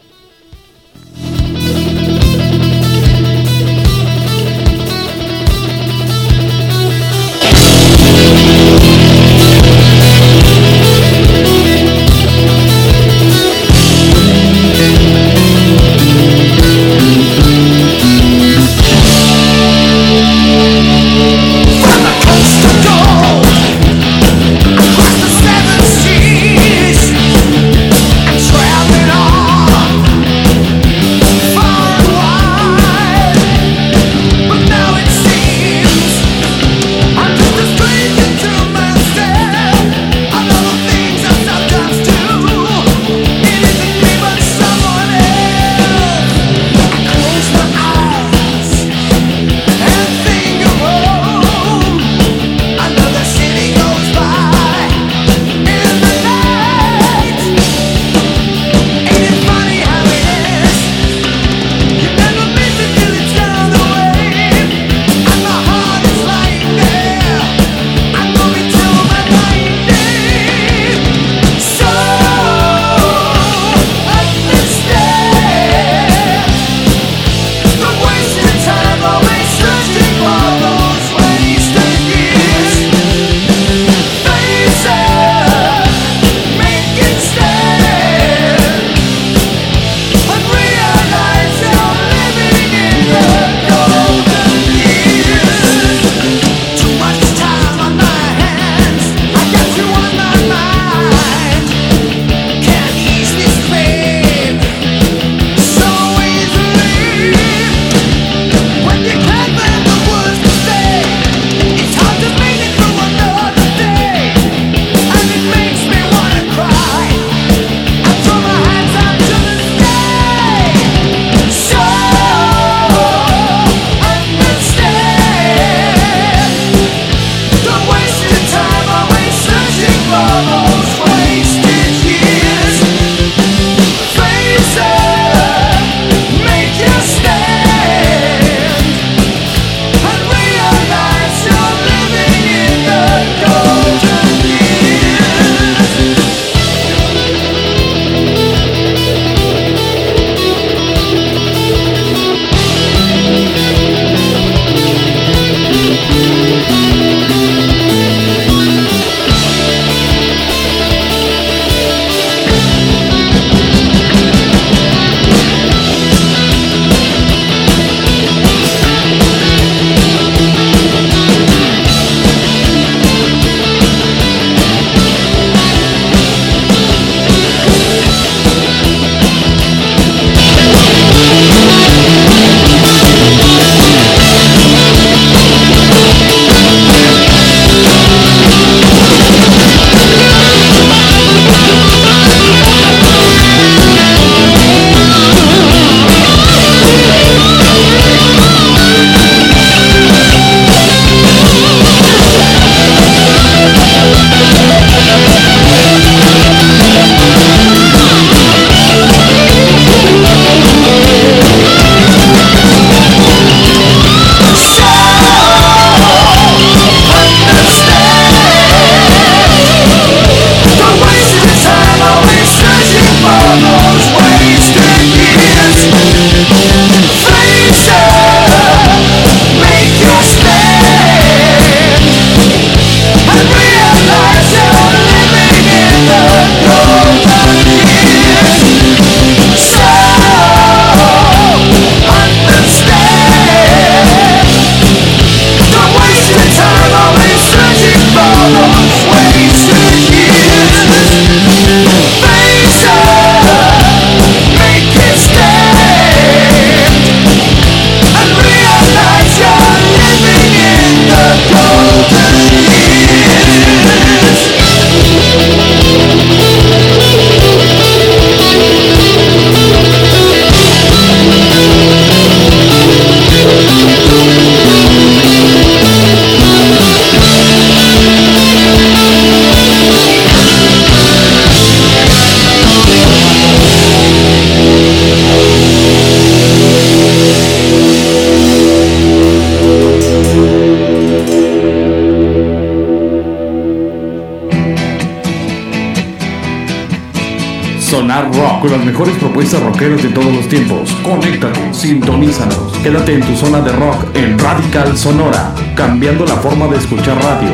[299.82, 300.90] Rockeras de todos los tiempos.
[301.02, 302.72] Conéctate, sintonízanos.
[302.82, 307.50] Quédate en tu zona de rock en Radical Sonora, cambiando la forma de escuchar radio.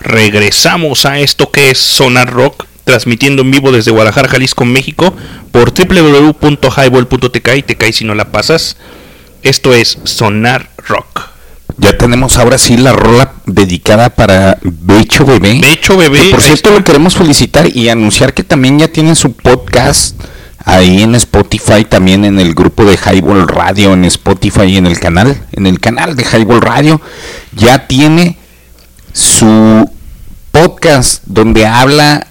[0.00, 5.12] Regresamos a esto que es Sonar Rock, transmitiendo en vivo desde Guadalajara, Jalisco, México,
[5.50, 8.76] por www.highball.tk y te cae si no la pasas.
[9.42, 10.70] Esto es Sonar
[12.06, 15.58] tenemos ahora sí la rola dedicada para Becho Bebé.
[15.60, 16.20] Becho Bebé.
[16.20, 20.14] Que, por cierto, lo queremos felicitar y anunciar que también ya tienen su podcast
[20.64, 25.00] ahí en Spotify, también en el grupo de Highball Radio en Spotify y en el
[25.00, 27.00] canal, en el canal de Highball Radio.
[27.56, 28.38] Ya tiene
[29.12, 29.90] su
[30.52, 32.28] podcast donde habla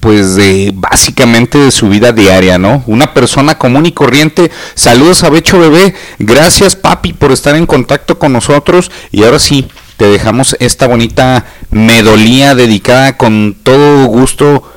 [0.00, 2.82] pues de básicamente de su vida diaria, ¿no?
[2.86, 4.50] Una persona común y corriente.
[4.74, 5.94] Saludos a Becho Bebé.
[6.18, 8.90] Gracias, papi, por estar en contacto con nosotros.
[9.12, 14.72] Y ahora sí, te dejamos esta bonita medolía dedicada con todo gusto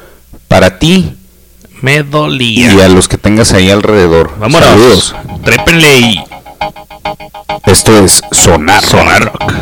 [0.48, 1.14] para ti
[1.82, 2.74] Me dolía.
[2.74, 4.32] y a los que tengas ahí alrededor.
[4.40, 4.70] Vámonos.
[4.70, 5.16] Saludos.
[5.44, 6.24] Trépenle y
[7.66, 8.84] Esto es Sonar.
[8.84, 9.54] Sonar Rock.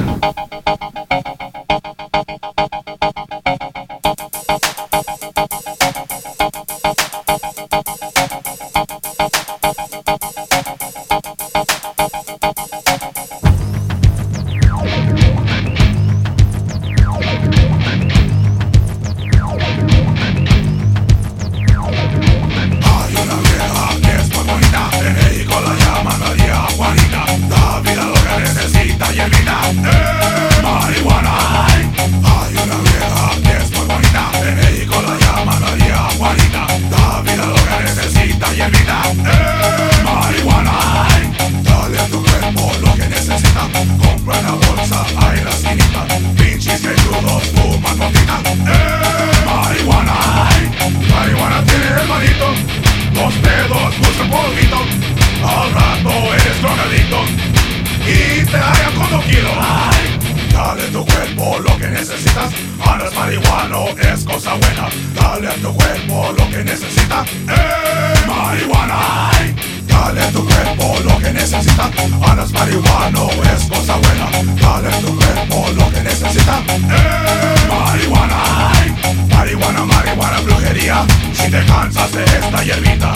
[81.47, 83.13] Si te cansas de esta hierbita,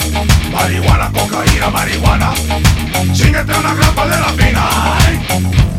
[0.50, 2.32] marihuana, cocaína, marihuana.
[3.12, 5.71] Chingate una grapa de la fina.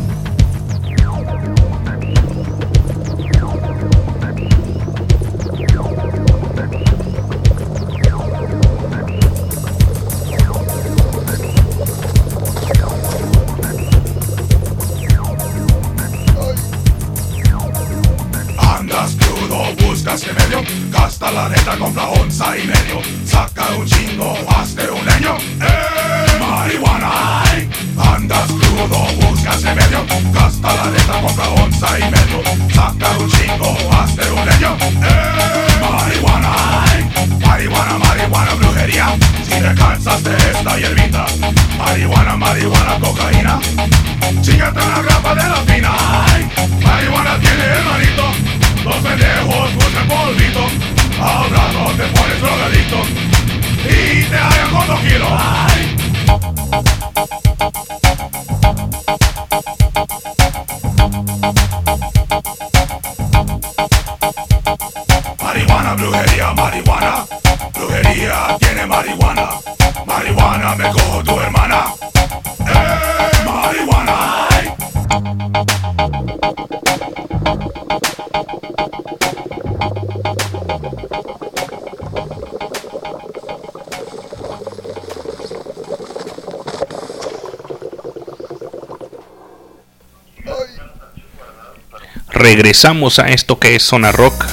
[92.64, 94.46] Regresamos a esto que es Zona Rock.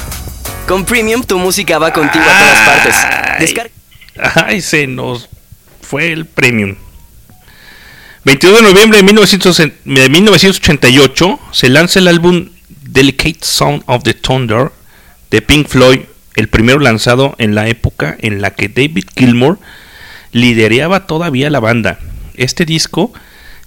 [0.68, 2.96] Con Premium tu música va contigo a todas partes.
[3.40, 3.72] Descarga
[4.48, 5.30] Ay, se nos
[5.82, 6.76] fue el premium.
[8.26, 14.14] 22 de noviembre de 1900 de 1988 se lanza el álbum Delicate Sound of the
[14.14, 14.74] Thunder
[15.30, 16.02] de Pink Floyd,
[16.36, 19.58] el primero lanzado en la época en la que David Gilmour
[20.34, 21.98] lideraba todavía la banda.
[22.34, 23.14] Este disco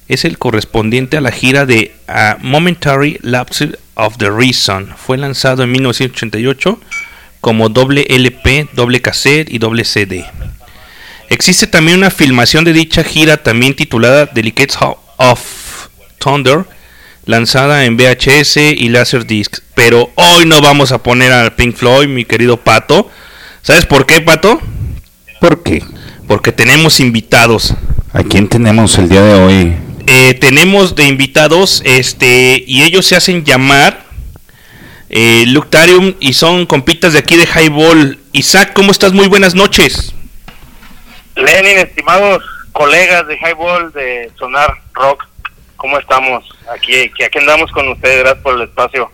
[0.09, 4.95] es el correspondiente a la gira de A Momentary Lapse of the Reason.
[4.97, 6.79] Fue lanzado en 1988
[7.41, 10.25] como doble LP, doble cassette y doble CD.
[11.29, 15.89] Existe también una filmación de dicha gira también titulada Delicate Sound of
[16.19, 16.65] Thunder
[17.27, 19.59] lanzada en VHS y Laserdisc.
[19.75, 23.11] Pero hoy no vamos a poner a Pink Floyd, mi querido Pato.
[23.63, 24.61] ¿Sabes por qué, Pato?
[25.41, 25.83] ¿Por qué?
[26.27, 27.75] Porque tenemos invitados.
[28.13, 29.75] ¿A quién tenemos el día de hoy?
[30.07, 34.05] Eh, tenemos de invitados, este, y ellos se hacen llamar
[35.09, 38.19] eh, Luctarium y son compitas de aquí de Highball.
[38.33, 39.13] Isaac, ¿cómo estás?
[39.13, 40.15] Muy buenas noches.
[41.37, 45.25] Lenin, estimados colegas de Highball de Sonar Rock,
[45.77, 46.45] ¿cómo estamos?
[46.75, 49.11] Aquí, aquí, aquí andamos con ustedes, gracias por el espacio.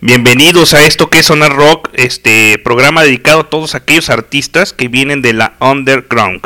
[0.00, 4.88] Bienvenidos a esto que es Sonar Rock, este programa dedicado a todos aquellos artistas que
[4.88, 6.42] vienen de la underground,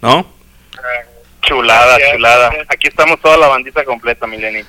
[0.00, 0.35] ¿no?
[1.46, 2.50] Chulada, chulada.
[2.68, 4.64] Aquí estamos toda la bandita completa, mi Lenin.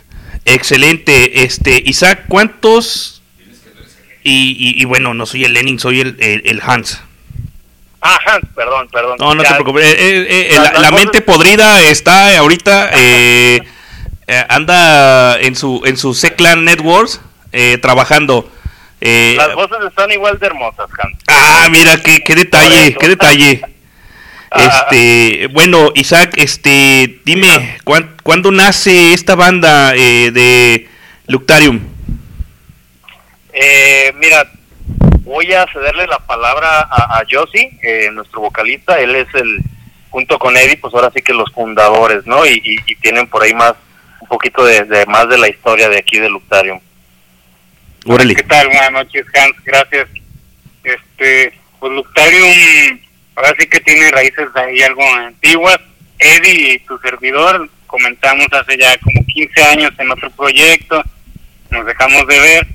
[0.46, 3.22] Excelente, este Isaac, ¿cuántos?
[4.24, 7.02] Y, y, y bueno, no soy el Lenin, soy el, el, el Hans.
[8.02, 9.18] Ah, Hans, perdón, perdón.
[9.20, 9.86] No, no Ya, te preocupes.
[9.86, 13.62] eh, eh, eh, la, mente podrida está ahorita, eh,
[14.28, 17.20] eh, anda en su en su C-Clan Networks
[17.52, 18.50] eh, trabajando.
[19.02, 21.18] Eh, Las voces están igual de hermosas, Hans.
[21.28, 23.62] ah, mira qué, qué detalle, qué detalle.
[24.56, 30.88] Este, bueno, Isaac, este, dime, ¿cuán- ¿cuándo nace esta banda eh, de
[31.28, 31.80] Luctarium?
[33.54, 34.50] Eh, mira,
[35.24, 39.00] voy a cederle la palabra a, a Josie, eh, nuestro vocalista.
[39.00, 39.60] Él es el,
[40.10, 42.46] junto con Eddie, pues ahora sí que los fundadores, ¿no?
[42.46, 43.74] Y, y- y tienen por ahí más,
[44.22, 46.80] un poquito de, de más de la historia de aquí de Luctarium.
[48.06, 48.36] Órale.
[48.36, 48.68] ¿Qué tal?
[48.68, 49.56] Buenas noches, Hans.
[49.66, 50.08] Gracias.
[50.84, 53.00] Este, pues Luctarium,
[53.38, 55.80] ahora sí que tiene raíces ahí algo antiguas.
[56.20, 61.02] Eddie y tu servidor comentamos hace ya como 15 años en otro proyecto,
[61.70, 62.68] nos dejamos de ver.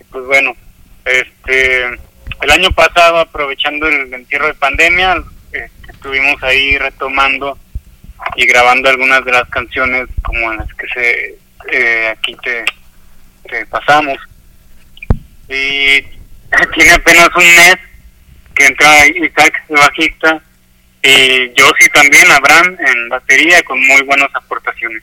[0.00, 0.56] Y Pues bueno,
[1.04, 5.16] este, el año pasado, aprovechando el entierro de pandemia,
[5.52, 7.58] eh, estuvimos ahí retomando
[8.36, 11.34] y grabando algunas de las canciones como las que se
[11.72, 12.64] eh, aquí te,
[13.48, 14.18] te pasamos
[15.48, 16.00] y
[16.74, 17.76] tiene apenas un mes
[18.54, 20.42] que entra Isaac de bajista
[21.02, 25.02] y Josie también, Abraham en batería con muy buenas aportaciones.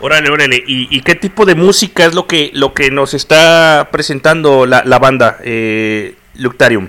[0.00, 0.56] Órale, órale.
[0.66, 4.82] ¿Y, y qué tipo de música es lo que lo que nos está presentando la,
[4.86, 6.88] la banda eh, Luctarium?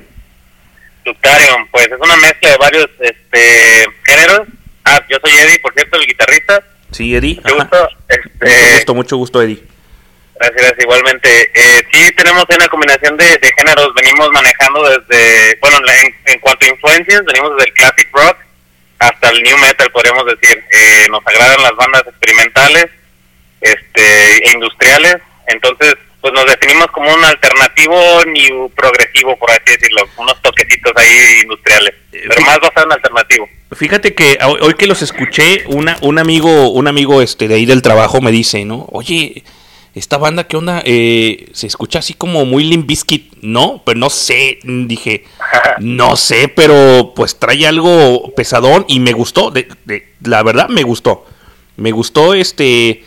[1.03, 4.47] Luctarium, pues es una mezcla de varios este, géneros.
[4.86, 6.64] Ah, yo soy Eddie, por cierto, el guitarrista.
[6.91, 7.36] Sí, Eddie.
[7.36, 7.64] Mucho Ajá.
[7.64, 7.89] gusto.
[8.07, 9.64] Este, Mucho gusto, mucho gusto, Eddie.
[10.41, 11.51] Gracias, gracias, igualmente.
[11.53, 13.93] Eh, sí, tenemos una combinación de, de géneros.
[13.93, 18.37] Venimos manejando desde, bueno, en, en cuanto a influencias, venimos desde el classic rock
[18.97, 20.63] hasta el new metal, podríamos decir.
[20.71, 22.87] Eh, nos agradan las bandas experimentales
[23.61, 25.17] este, e industriales.
[25.45, 30.09] Entonces, pues nos definimos como un alternativo new progresivo, por así decirlo.
[30.17, 33.49] Unos toquecitos ahí industriales, pero más basado en alternativo.
[33.75, 37.83] Fíjate que hoy que los escuché, una, un amigo, un amigo este de ahí del
[37.83, 38.87] trabajo me dice, ¿no?
[38.91, 39.43] Oye,
[39.93, 40.81] esta banda, ¿qué onda?
[40.85, 43.81] Eh, se escucha así como muy Limp Bizkit, ¿no?
[43.85, 45.25] Pero no sé, dije,
[45.79, 50.83] no sé, pero pues trae algo pesadón y me gustó, de, de- la verdad me
[50.83, 51.25] gustó.
[51.77, 53.03] Me gustó este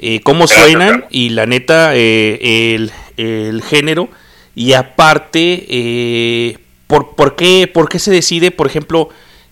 [0.00, 4.08] eh, cómo suenan y la neta eh, el, el género
[4.54, 9.08] y aparte eh, ¿por, por qué por qué se decide por ejemplo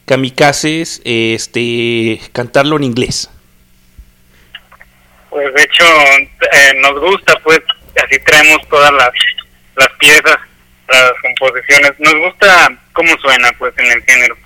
[0.06, 3.28] Kamikazes este cantarlo en inglés
[5.34, 7.58] Pues de hecho eh, nos gusta, pues
[8.04, 9.10] así traemos todas las,
[9.74, 10.36] las piezas,
[10.88, 11.92] las composiciones.
[11.98, 14.36] Nos gusta cómo suena, pues en el género.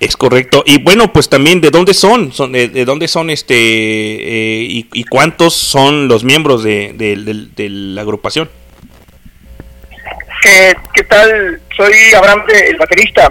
[0.00, 3.54] es correcto y bueno pues también de dónde son, son de, de dónde son este
[3.54, 8.50] eh, y, y cuántos son los miembros de, de- de- de la agrupación
[10.42, 11.62] ¿Qué, qué tal?
[11.76, 13.30] Soy Abraham, de- el baterista.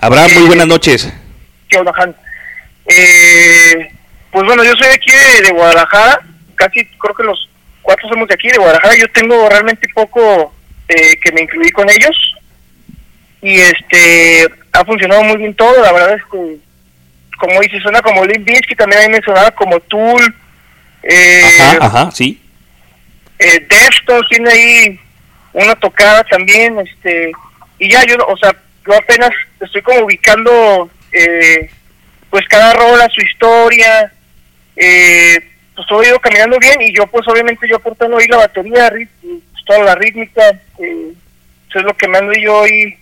[0.00, 1.10] Abraham muy buenas noches
[1.68, 2.14] ¿Qué onda, Han?
[2.88, 3.88] Eh,
[4.32, 6.20] pues bueno, yo soy de aquí de, de Guadalajara.
[6.54, 7.48] Casi creo que los
[7.82, 8.96] cuatro somos de aquí, de Guadalajara.
[8.96, 10.52] Yo tengo realmente poco
[10.88, 12.34] eh, que me incluí con ellos.
[13.40, 15.80] Y este ha funcionado muy bien todo.
[15.82, 16.56] La verdad es que,
[17.38, 20.34] como dice, suena como Limp Bizkit, también a mí me sonaba como Tool.
[21.02, 22.42] Eh, ajá ajá sí
[23.42, 25.00] eh, Deftones tiene ahí
[25.52, 27.32] una tocada también, este,
[27.78, 28.54] y ya yo, o sea,
[28.86, 29.30] yo apenas
[29.60, 31.70] estoy como ubicando, eh,
[32.30, 34.12] pues cada rola, su historia,
[34.76, 35.38] eh,
[35.74, 39.64] pues todo ido caminando bien y yo pues obviamente yo aportando ahí la batería, pues,
[39.66, 40.42] toda la rítmica,
[40.78, 41.12] eh,
[41.68, 42.96] eso es lo que me yo hoy,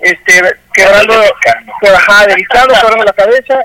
[0.00, 0.42] este,
[0.72, 1.14] quebrando,
[1.94, 3.64] ajá, dedicando, quebrando la cabeza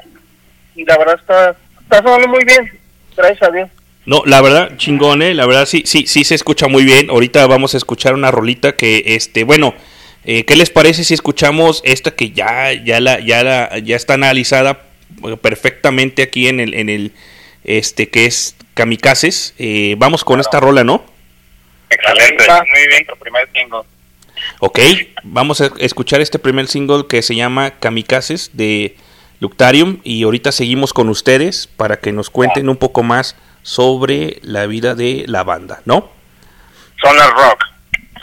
[0.76, 2.72] y la verdad está, está sonando muy bien,
[3.16, 3.70] gracias a Dios.
[4.06, 5.34] No, la verdad, chingón, ¿eh?
[5.34, 7.10] La verdad, sí, sí, sí se escucha muy bien.
[7.10, 9.74] Ahorita vamos a escuchar una rolita que, este, bueno,
[10.26, 14.14] eh, ¿qué les parece si escuchamos esta que ya, ya la, ya la, ya está
[14.14, 14.85] analizada
[15.42, 17.12] perfectamente aquí en el, en el
[17.64, 19.54] este que es Kamikazes.
[19.58, 21.04] Eh, vamos con esta rola, ¿no?
[21.90, 22.46] Excelente.
[22.48, 23.82] Muy bien, tu primer single.
[24.60, 24.80] Ok,
[25.24, 28.98] vamos a escuchar este primer single que se llama Kamikazes de
[29.40, 34.66] Luctarium y ahorita seguimos con ustedes para que nos cuenten un poco más sobre la
[34.68, 36.12] vida de la banda, ¿no?
[37.02, 37.64] Sonar Rock.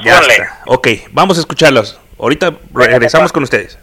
[0.04, 0.62] Ya está.
[0.66, 1.98] Ok, vamos a escucharlos.
[2.18, 3.78] Ahorita regresamos con ustedes.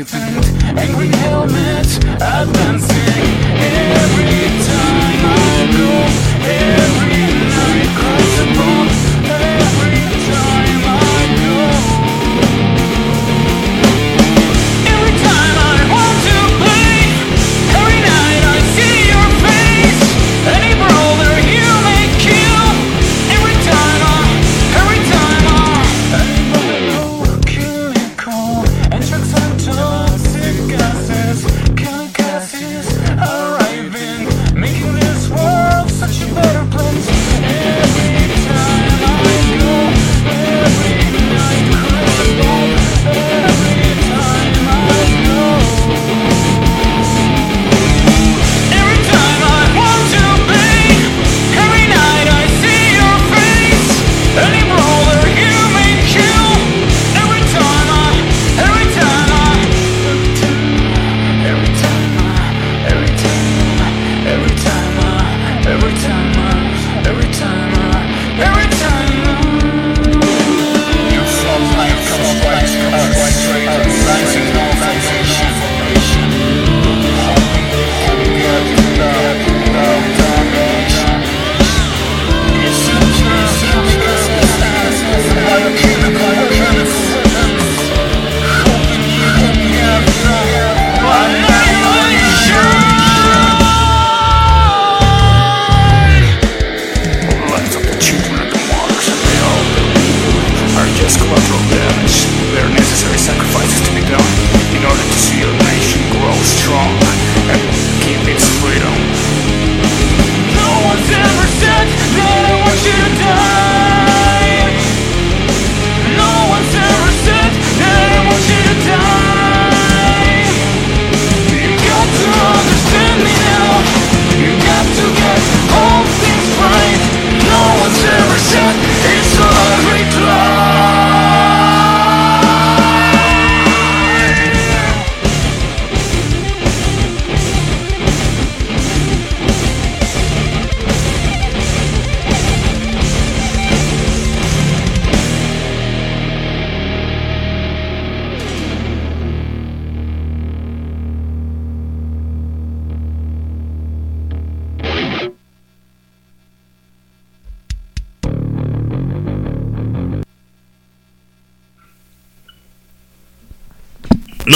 [0.00, 2.97] And green helmets, advancing.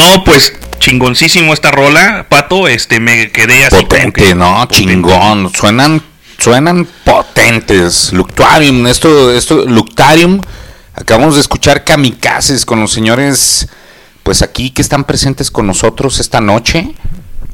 [0.02, 4.66] No, pues chingoncísimo esta rola, Pato, este me quedé así como Potente, que- ¿no?
[4.66, 5.52] Chingón.
[5.54, 6.02] Suenan,
[6.38, 8.12] suenan potentes.
[8.12, 10.40] Luctarium, esto, esto, Luctarium.
[10.94, 13.68] Acabamos de escuchar Kamikazes con los señores,
[14.22, 16.90] pues aquí que están presentes con nosotros esta noche.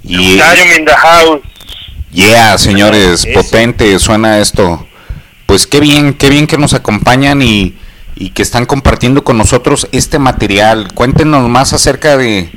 [0.03, 1.41] Y, Luctarium in the house.
[2.11, 4.87] yeah, señores, potente suena esto.
[5.47, 7.78] Pues qué bien, qué bien que nos acompañan y,
[8.21, 10.89] y que están compartiendo con nosotros este material.
[10.93, 12.51] Cuéntenos más acerca de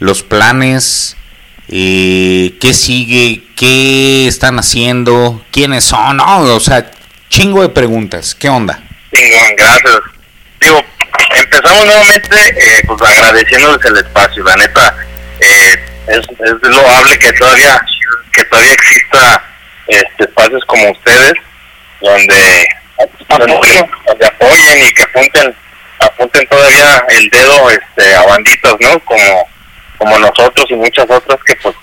[0.00, 1.16] los planes,
[1.68, 6.90] eh, qué sigue, qué están haciendo, quiénes son, no, o sea,
[7.28, 8.34] chingo de preguntas.
[8.34, 8.82] ¿Qué onda?
[9.14, 10.00] Chingón, gracias.
[10.60, 10.82] Digo,
[11.36, 14.42] empezamos nuevamente eh, pues agradeciéndoles el espacio.
[14.42, 14.96] La neta,
[15.38, 17.80] eh, es, es loable que todavía
[18.32, 19.44] que todavía exista
[19.86, 21.34] este, espacios como ustedes
[22.00, 22.66] donde,
[23.28, 25.54] donde, donde apoyen y que apunten
[26.00, 28.98] apunten todavía el dedo este, a banditas, ¿no?
[29.00, 29.48] Como
[29.98, 31.74] como nosotros y muchas otras que pues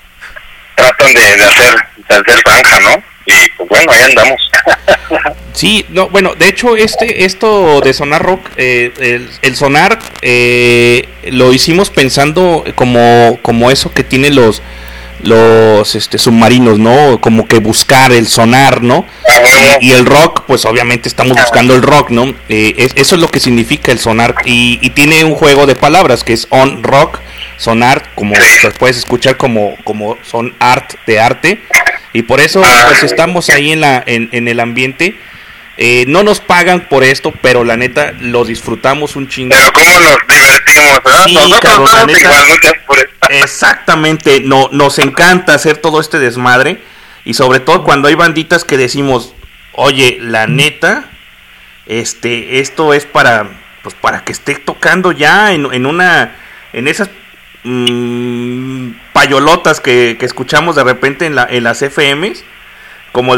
[0.75, 3.03] tratan de, de hacer Zanja, ¿no?
[3.25, 4.51] Y pues bueno, ahí andamos.
[5.53, 11.09] Sí, no, bueno, de hecho este esto de sonar rock, eh, el, el sonar eh,
[11.31, 14.61] lo hicimos pensando como como eso que tiene los
[15.23, 17.19] los este submarinos, ¿no?
[17.21, 19.05] Como que buscar el sonar, ¿no?
[19.81, 22.33] Y, y el rock, pues obviamente estamos buscando el rock, ¿no?
[22.49, 25.75] Eh, es- eso es lo que significa el sonar y, y tiene un juego de
[25.75, 27.19] palabras que es on rock,
[27.57, 31.61] sonar, como pues, puedes escuchar como como son art de arte
[32.13, 35.17] y por eso pues estamos ahí en la en, en el ambiente.
[35.79, 39.55] Eh, no nos pagan por esto, pero la neta lo disfrutamos un chingo.
[39.55, 41.25] Pero cómo nos divertimos, ¿verdad?
[41.25, 42.19] Sí, Nosotros cabrón, la somos neta.
[42.21, 43.07] igual, muchas por eso.
[43.29, 46.81] Exactamente, no, nos encanta hacer todo este desmadre
[47.25, 49.33] y sobre todo cuando hay banditas que decimos,
[49.73, 51.09] oye, la neta,
[51.85, 53.49] este, esto es para,
[53.83, 56.35] pues para que esté tocando ya en, una,
[56.73, 57.09] en esas
[57.63, 62.43] mm, payolotas que, escuchamos de repente en, la, en las FMs,
[63.11, 63.35] como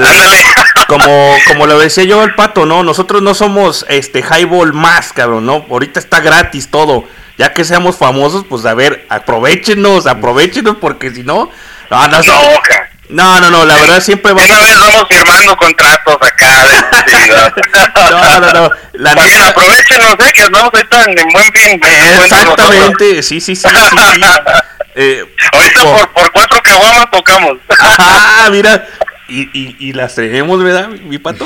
[0.90, 2.84] como, como lo decía yo al pato, ¿no?
[2.84, 5.66] Nosotros no somos este highball más, cabrón, ¿no?
[5.70, 7.08] Ahorita está gratis todo.
[7.40, 11.50] Ya que seamos famosos, pues a ver, aprovechenos, aprovechenos, porque si no,
[11.90, 12.22] no, no,
[13.08, 16.66] no, no, no, la verdad siempre va Una vez vamos firmando contratos acá.
[18.12, 18.72] No, no, no.
[18.94, 20.32] La neta- aprovechenos, ¿eh?
[20.34, 21.82] Que andamos ahorita en buen fin.
[22.24, 23.68] Exactamente, sí, sí, sí.
[24.96, 25.24] Eh,
[25.54, 27.58] Ahorita por, por cuatro caguamas tocamos.
[27.80, 28.86] Ah, mira.
[29.30, 31.46] Y, y, y las traemos, ¿verdad, mi pato?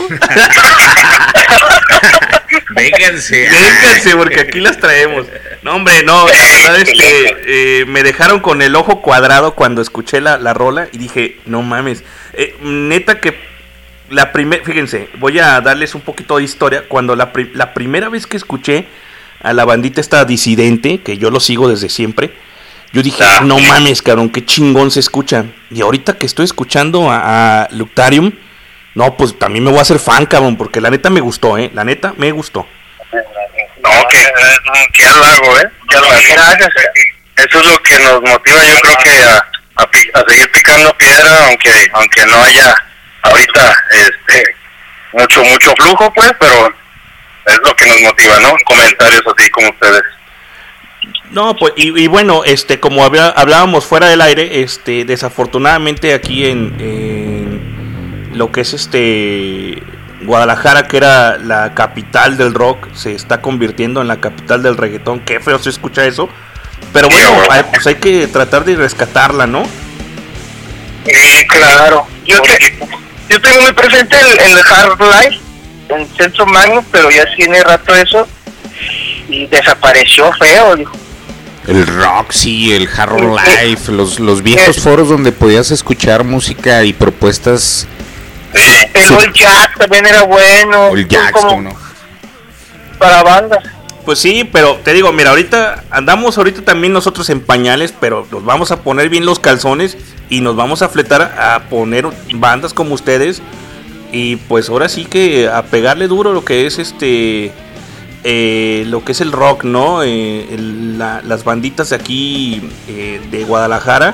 [2.73, 3.49] Vénganse.
[3.49, 5.27] Vénganse, porque aquí las traemos.
[5.61, 7.35] No, hombre, no, la verdad es que
[7.81, 11.61] eh, me dejaron con el ojo cuadrado cuando escuché la, la rola y dije, no
[11.61, 12.03] mames.
[12.33, 13.37] Eh, neta que
[14.09, 16.83] la primera, fíjense, voy a darles un poquito de historia.
[16.87, 18.85] Cuando la, pri- la primera vez que escuché
[19.41, 22.31] a la bandita esta disidente, que yo lo sigo desde siempre,
[22.91, 25.45] yo dije, no mames, cabrón, qué chingón se escucha.
[25.71, 28.31] Y ahorita que estoy escuchando a, a Luctarium,
[28.95, 31.71] no, pues también me voy a hacer fan, cabrón, porque la neta me gustó, ¿eh?
[31.73, 32.67] La neta me gustó.
[33.83, 34.25] No, que,
[34.93, 35.69] que halago, ¿eh?
[35.89, 36.21] Que halago.
[37.35, 39.37] Eso es lo que nos motiva, yo creo que a,
[39.75, 39.83] a,
[40.19, 42.75] a seguir picando piedra, aunque aunque no haya
[43.23, 44.55] ahorita este
[45.13, 46.67] mucho mucho flujo, pues, pero
[47.47, 48.53] es lo que nos motiva, ¿no?
[48.65, 50.03] Comentarios así como ustedes.
[51.31, 56.45] No, pues, y, y bueno, este, como había- hablábamos fuera del aire, este, desafortunadamente aquí
[56.45, 57.22] en, en
[58.33, 59.81] lo que es este
[60.23, 65.19] Guadalajara, que era la capital del rock, se está convirtiendo en la capital del reggaetón.
[65.19, 66.29] Qué feo se escucha eso.
[66.93, 69.63] Pero bueno, hay- pues hay que tratar de rescatarla, ¿no?
[71.05, 72.07] Sí, claro.
[72.25, 72.77] Yo, te-
[73.29, 75.39] yo tengo muy presente el, el Hard Life
[75.89, 78.27] en Centro Magno, pero ya tiene rato eso
[79.27, 80.75] y desapareció feo.
[80.75, 80.93] dijo.
[81.67, 86.93] El rock, sí, el Hard Life, los, los viejos foros donde podías escuchar música y
[86.93, 87.87] propuestas.
[88.93, 90.87] El Old Jack también era bueno.
[90.89, 91.75] El Jax, como.
[92.97, 93.59] Para bandas.
[94.05, 98.43] Pues sí, pero te digo, mira, ahorita andamos ahorita también nosotros en pañales, pero nos
[98.43, 99.97] vamos a poner bien los calzones
[100.29, 103.41] y nos vamos a fletar a poner bandas como ustedes
[104.11, 107.53] y pues ahora sí que a pegarle duro lo que es este
[108.25, 110.03] eh, lo que es el rock, ¿no?
[110.03, 114.13] Eh, el- la- las banditas de aquí eh, de Guadalajara.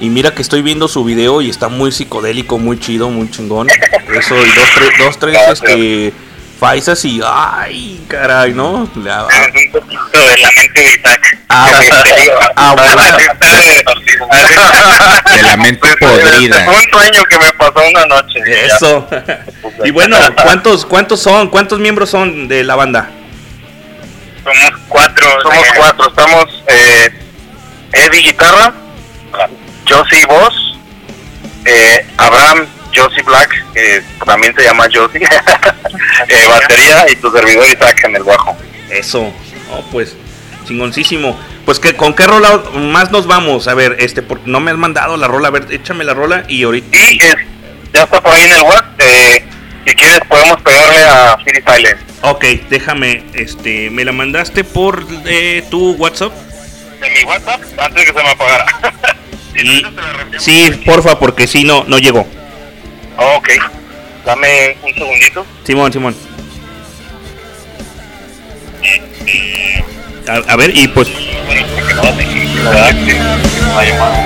[0.00, 3.68] Y mira que estoy viendo su video y está muy psicodélico, muy chido, muy chingón.
[3.70, 6.12] Eso, y dos, tres, dos, tres, este,
[6.58, 8.88] faisas y, ay, caray, ¿no?
[9.02, 11.38] La- Un poquito de la mente de Isaac.
[11.48, 11.70] Ah,
[12.56, 12.74] ah,
[15.36, 16.64] De la mente podrida.
[16.64, 18.40] Fue un sueño que me pasó una noche.
[18.66, 19.06] Eso.
[19.84, 21.48] Y bueno, ¿cuántos, ¿cuántos son?
[21.48, 23.10] ¿Cuántos miembros son de la banda?
[24.42, 25.26] Somos cuatro.
[25.42, 26.08] Somos cuatro.
[26.08, 27.10] Estamos eh,
[27.92, 28.72] Eddie guitarra,
[29.88, 30.54] Josie voz,
[31.64, 35.22] eh, Abraham Josie Black, que también se llama Josie,
[36.28, 38.56] eh, batería y tu servidor Isaac en el bajo.
[38.90, 39.32] Eso.
[39.72, 40.14] Oh, pues,
[40.66, 41.38] chingoncísimo.
[41.64, 43.68] Pues que con qué rola más nos vamos.
[43.68, 45.48] A ver, este, por- no me has mandado la rola.
[45.48, 46.96] A ver, échame la rola y ahorita.
[46.96, 47.36] Y es-
[47.92, 49.00] ya está por ahí en el WhatsApp.
[49.00, 49.44] Eh,
[49.86, 52.02] si quieres podemos pegarle a City Silence.
[52.20, 56.32] Ok, déjame, este, me la mandaste por eh, tu WhatsApp.
[57.00, 58.66] De mi WhatsApp antes de que se me apagara.
[59.56, 59.84] Y,
[60.38, 62.26] sí, porfa, porque si no, no llegó.
[63.16, 63.48] Oh, ok.
[64.24, 65.46] Dame un segundito.
[65.64, 66.16] Simón, Simón.
[70.26, 71.08] A, a ver, y pues.
[73.76, 74.24] Ay, ma-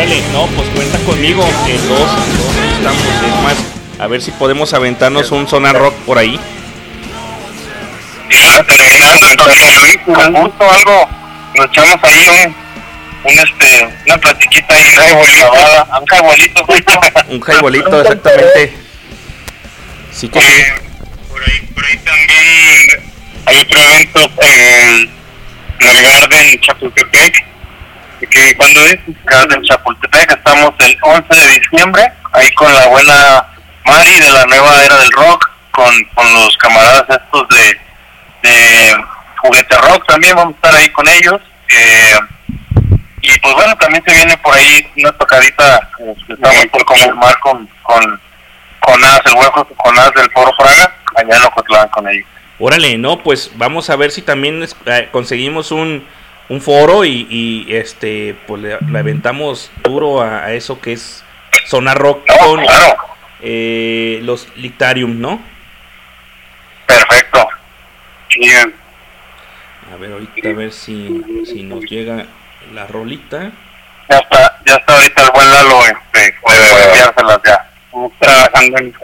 [0.00, 1.46] Órale, no, pues cuenta conmigo.
[1.66, 2.10] En dos,
[2.74, 3.02] estamos.
[3.04, 3.56] Es más,
[3.98, 6.40] a ver si podemos aventarnos un Sonar Rock por ahí.
[8.30, 11.08] Ya, terminando, entonces Luis, con gusto algo,
[11.54, 14.86] nos echamos ahí un, un este, una platiquita ahí,
[16.00, 16.66] un jaibolito,
[17.28, 18.72] Un jaibolito, exactamente.
[20.12, 20.62] Sí que sí.
[21.28, 23.02] por ahí, por ahí también
[23.44, 25.10] hay otro evento en
[25.80, 27.49] el Garden Chapultepec,
[28.26, 33.46] que cuando es Garden Chapultepec, estamos el 11 de diciembre, ahí con la buena
[33.86, 37.80] Mari de la nueva era del rock, con, con los camaradas estos de,
[38.48, 38.96] de
[39.38, 41.40] Juguete Rock también, vamos a estar ahí con ellos.
[41.68, 42.18] eh,
[43.22, 47.38] y pues bueno, también se viene por ahí una tocadita eh, que estamos por confirmar
[47.40, 48.20] con, con
[48.80, 52.26] Jonás, el hueco Jonás del Foro Fraga, allá en Ocotlán con ellos.
[52.58, 56.06] Órale, no, pues vamos a ver si también eh, conseguimos un,
[56.50, 61.24] un foro y, y, este pues le, le aventamos duro a, a eso que es
[61.64, 62.60] Sonar Rock con
[63.40, 65.40] eh, los Lictarium, ¿no?
[66.86, 67.48] Perfecto.
[68.36, 68.74] Bien.
[69.92, 72.26] A ver, ahorita a ver si, si nos llega
[72.74, 73.52] la rolita.
[74.08, 77.66] Ya está, ya está ahorita el buen Lalo, este, puede enviárselas ya.
[78.18, 78.86] Trabajando en...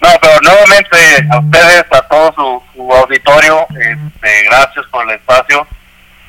[0.00, 0.96] no, pero nuevamente
[1.30, 5.66] a ustedes, a todo su, su auditorio, este, gracias por el espacio.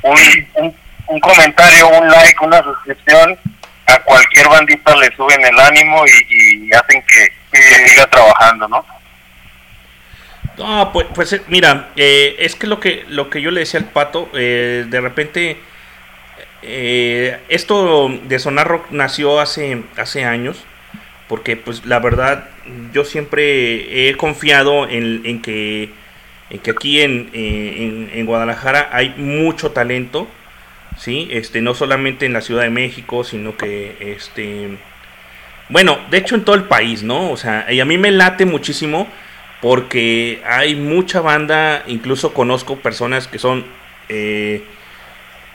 [0.04, 0.76] Un,
[1.08, 3.38] un, comentario, un like, una suscripción,
[3.86, 8.86] a cualquier bandita le suben el ánimo y, hacen que, que siga trabajando, ¿no?
[10.58, 13.80] No, pues, pues eh, mira, eh, es que lo que lo que yo le decía
[13.80, 15.58] al pato, eh, de repente
[16.62, 20.66] eh, esto de Sonar Rock nació hace hace años,
[21.30, 22.50] porque pues la verdad
[22.94, 25.92] yo siempre he confiado en, en que
[26.50, 30.28] en que aquí en, eh, en, en Guadalajara hay mucho talento,
[30.98, 34.78] sí, este no solamente en la Ciudad de México, sino que este
[35.70, 37.30] bueno, de hecho en todo el país, ¿no?
[37.30, 39.08] O sea, y a mí me late muchísimo
[39.62, 43.66] porque hay mucha banda, incluso conozco personas que son
[44.08, 44.64] eh,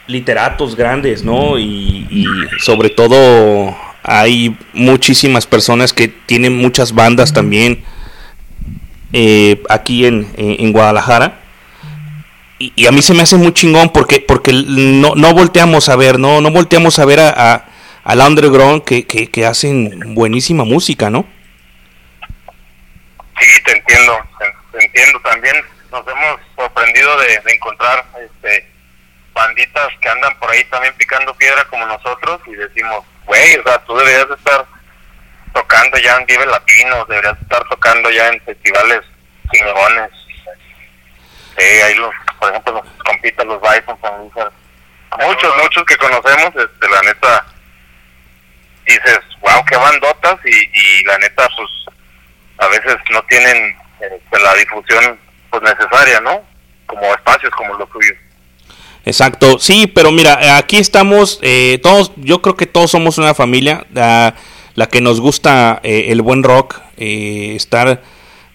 [0.07, 1.59] literatos grandes, ¿no?
[1.59, 2.27] Y
[2.61, 7.83] sobre todo hay muchísimas personas que tienen muchas bandas también
[9.17, 11.39] eh, aquí en, en- en Guadalajara.
[12.59, 16.19] Y, a mí se me hace muy chingón porque, porque no, no volteamos a ver,
[16.19, 16.41] ¿no?
[16.41, 17.65] No volteamos a ver a,
[18.05, 21.27] a- underground que, que, hacen buenísima música, ¿no?
[23.41, 24.13] Sí, te entiendo,
[24.73, 25.57] te, entiendo también.
[25.91, 28.69] Nos hemos sorprendido de, encontrar este,
[29.33, 33.79] banditas que andan por ahí también picando piedra como nosotros y decimos, güey, o sea,
[33.85, 34.65] tú deberías de estar
[35.55, 39.01] tocando ya en Vive Latinos, deberías estar tocando ya en festivales
[39.53, 40.11] chingones.
[41.57, 42.11] Sí, ahí los,
[42.41, 43.99] por ejemplo, los compitas, los Bison,
[45.21, 47.47] muchos, muchos que conocemos, este, la neta,
[48.87, 51.71] dices, wow, qué bandotas y, y la neta, pues,
[52.59, 55.19] a veces no tienen este, la difusión
[55.51, 56.43] pues necesaria, ¿no?
[56.87, 58.17] Como espacios como los tuyos.
[59.05, 63.87] Exacto, sí, pero mira, aquí estamos, eh, todos, yo creo que todos somos una familia,
[63.93, 64.35] la,
[64.75, 68.03] la que nos gusta eh, el buen rock, eh, estar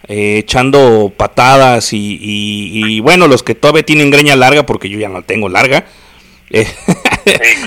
[0.08, 4.98] eh, echando patadas y, y- y, bueno, los que todavía tienen greña larga, porque yo
[4.98, 5.86] ya no la tengo larga,
[6.50, 6.66] eh,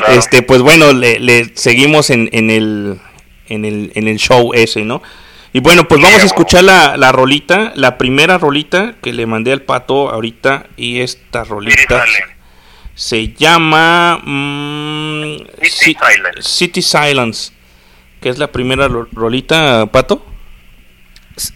[0.09, 2.99] este, pues bueno, le, le seguimos en, en el,
[3.47, 5.01] en el, en el show ese, ¿no?
[5.53, 9.51] Y bueno, pues vamos a escuchar la, la rolita, la primera rolita que le mandé
[9.51, 12.03] al pato ahorita y esta rolita
[12.95, 15.95] se llama mm, Ci-
[16.41, 17.51] City Silence,
[18.23, 20.25] que es la primera ro- rolita, pato.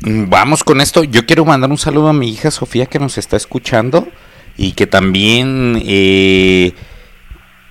[0.01, 1.03] Mm, Vamos con esto.
[1.03, 4.07] Yo quiero mandar un saludo a mi hija Sofía que nos está escuchando
[4.57, 6.73] y que también eh,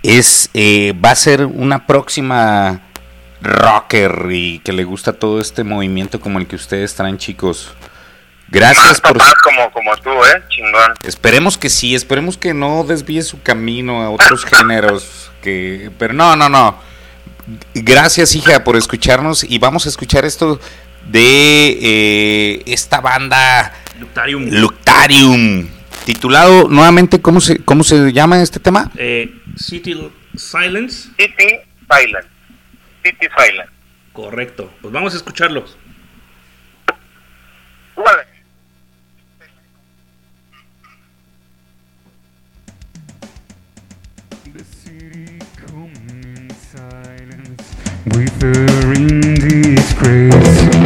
[0.03, 2.81] es eh, va a ser una próxima
[3.43, 7.73] rocker y que le gusta todo este movimiento como el que ustedes traen, chicos.
[8.49, 10.43] Gracias por Papás como, como tú, ¿eh?
[10.49, 10.93] Chingón.
[11.03, 15.31] Esperemos que sí, esperemos que no desvíe su camino a otros géneros.
[15.43, 16.86] Que, pero no, no, no.
[17.75, 19.45] Gracias, hija, por escucharnos.
[19.45, 20.61] Y vamos a escuchar esto
[21.09, 24.49] de eh, esta banda Luctarium.
[24.51, 25.69] Luctarium.
[26.05, 28.91] Titulado nuevamente, ¿cómo se, cómo se llama este tema?
[28.97, 31.09] Eh, City Silence.
[31.17, 31.61] City
[31.91, 32.29] Silence.
[33.03, 33.73] City Silence.
[34.13, 34.73] Correcto.
[34.81, 35.77] Pues vamos a escucharlos.
[48.15, 50.86] Withering disgrace.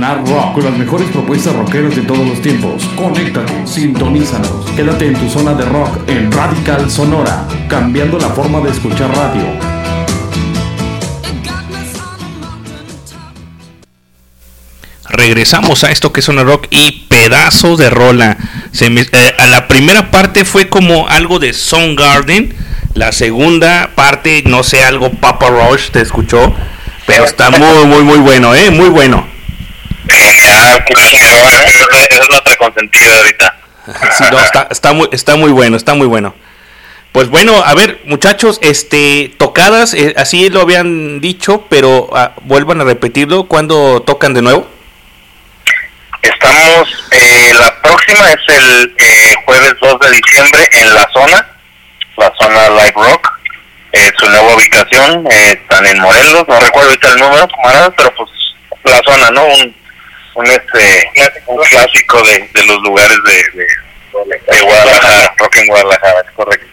[0.00, 2.82] Sonar Rock con las mejores propuestas rockeras de todos los tiempos.
[2.96, 4.64] Conéctate, sintonízanos.
[4.74, 9.44] Quédate en tu zona de rock en Radical Sonora, cambiando la forma de escuchar radio.
[15.08, 18.36] regresamos a esto que es una rock y pedazo de rola.
[18.72, 22.54] Se me- eh, a la primera parte fue como algo de Soundgarden.
[22.94, 26.54] La segunda parte, no sé, algo Papa Roach te escuchó.
[27.06, 28.70] Pero está muy, muy, muy bueno, ¿eh?
[28.70, 29.26] Muy bueno.
[30.60, 30.78] Ah.
[30.88, 33.56] Esa es- es nuestra consentida ahorita.
[34.16, 36.34] Sí, no, está, está muy, está muy bueno, está muy bueno.
[37.12, 42.80] Pues bueno, a ver, muchachos, este, tocadas, eh, así lo habían dicho, pero ah, vuelvan
[42.80, 43.44] a repetirlo.
[43.48, 44.68] ¿Cuándo tocan de nuevo?
[46.22, 51.46] Estamos, eh, la próxima es el eh, jueves 2 de diciembre en la zona,
[52.18, 53.32] la zona Live Rock.
[53.92, 58.14] Eh, su nueva ubicación, eh, están en Morelos, no recuerdo ahorita el número, camaradas, pero
[58.14, 58.30] pues
[58.84, 59.44] la zona, ¿no?
[59.46, 59.74] Un,
[60.40, 61.10] un, este,
[61.46, 66.66] un clásico de, de los lugares de, de, Guadalajara, Rock en Guadalajara, es correcto.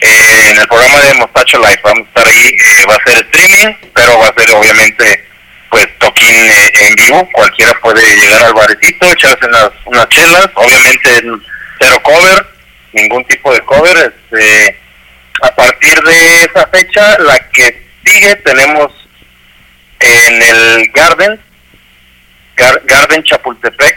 [0.00, 3.24] Eh, en el programa de Mostacho Live vamos a estar ahí, eh, va a ser
[3.24, 5.24] streaming, pero va a ser obviamente
[5.70, 11.22] pues toquín eh, en vivo, cualquiera puede llegar al barecito, echarse unas, unas chelas, obviamente
[11.80, 12.46] cero cover,
[12.92, 14.78] ningún tipo de cover, este,
[15.42, 18.92] a partir de esa fecha, la que sigue tenemos
[20.00, 21.40] en el Garden,
[22.56, 23.96] Gar- Garden Chapultepec,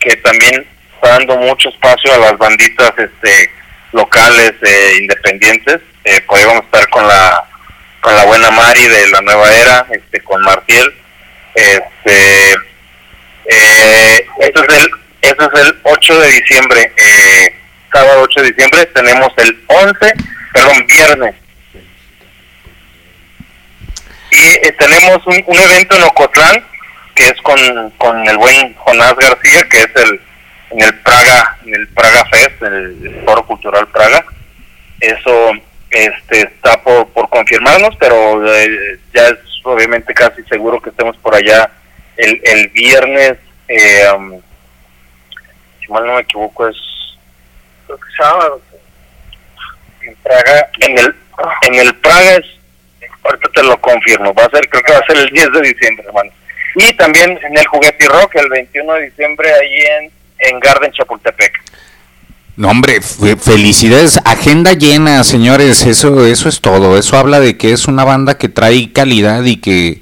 [0.00, 3.50] que también está dando mucho espacio a las banditas este
[3.92, 7.44] locales eh, independientes, eh, por estar con la
[8.00, 10.94] con la buena Mari de la nueva era, este con Martiel,
[11.54, 12.52] este
[13.46, 14.90] eh, es el
[15.22, 17.54] eso es el 8 de diciembre, eh,
[17.92, 20.14] sábado 8 de diciembre tenemos el 11,
[20.52, 21.34] perdón, viernes.
[24.30, 26.64] Y eh, tenemos un, un evento en Ocotlán
[27.16, 30.20] que es con, con el buen Jonás García, que es el
[30.70, 34.24] en el Praga, en el Praga Fest, el, Foro Cultural Praga.
[35.00, 35.52] Eso
[35.90, 41.34] este está por, por confirmarnos, pero eh, ya es obviamente casi seguro que estemos por
[41.34, 41.70] allá
[42.16, 43.36] el, el viernes,
[43.68, 44.40] eh, um,
[45.80, 46.76] si mal no me equivoco, es
[48.16, 48.60] sábado.
[50.02, 51.16] En Praga, en el,
[51.62, 52.46] en el Praga es,
[53.24, 55.60] ahorita te lo confirmo, va a ser, creo que va a ser el 10 de
[55.62, 56.30] diciembre, hermano.
[56.78, 60.10] Y también en el Juguete Rock, el 21 de diciembre, ahí en,
[60.54, 61.52] en Garden Chapultepec.
[62.56, 64.18] No, hombre, fe- felicidades.
[64.24, 65.84] Agenda llena, señores.
[65.86, 66.98] Eso, eso es todo.
[66.98, 70.00] Eso habla de que es una banda que trae calidad y que,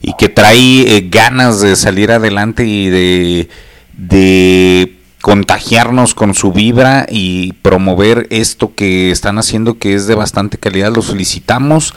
[0.00, 3.48] y que trae eh, ganas de salir adelante y de,
[3.92, 10.58] de contagiarnos con su vibra y promover esto que están haciendo que es de bastante
[10.58, 10.92] calidad.
[10.94, 11.94] Los felicitamos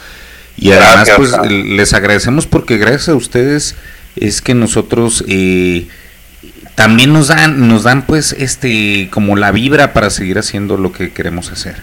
[0.58, 3.76] y además pues les agradecemos porque gracias a ustedes
[4.16, 5.88] es que nosotros eh,
[6.76, 11.12] también nos dan nos dan pues este como la vibra para seguir haciendo lo que
[11.14, 11.76] queremos hacer.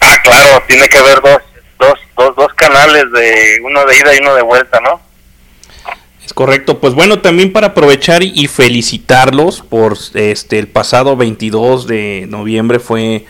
[0.00, 1.38] Ah, claro, tiene que haber dos,
[1.78, 5.00] dos, dos, dos canales, de uno de ida y uno de vuelta, ¿no?
[6.24, 6.78] Es correcto.
[6.80, 13.26] Pues bueno, también para aprovechar y felicitarlos por este el pasado 22 de noviembre fue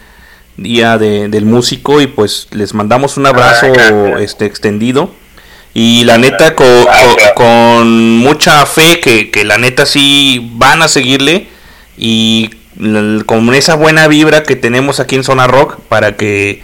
[0.56, 3.72] día de- del músico y pues les mandamos un abrazo
[4.18, 5.12] este extendido
[5.74, 10.88] y la neta co- co- con, mucha fe que, que la neta sí van a
[10.88, 11.46] seguirle
[11.96, 12.50] y
[13.26, 16.62] con esa buena vibra que tenemos aquí en Zona Rock para que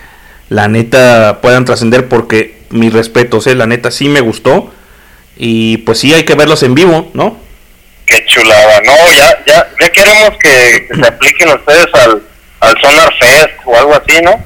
[0.48, 4.72] la neta puedan trascender porque mis respetos, eh, la neta sí me gustó
[5.36, 7.36] y pues sí hay que verlos en vivo, ¿no?
[8.06, 12.22] Qué chulada, no, ya, ya, ya queremos que, que se apliquen ustedes al,
[12.60, 14.42] al Sonar Fest o algo así, ¿no?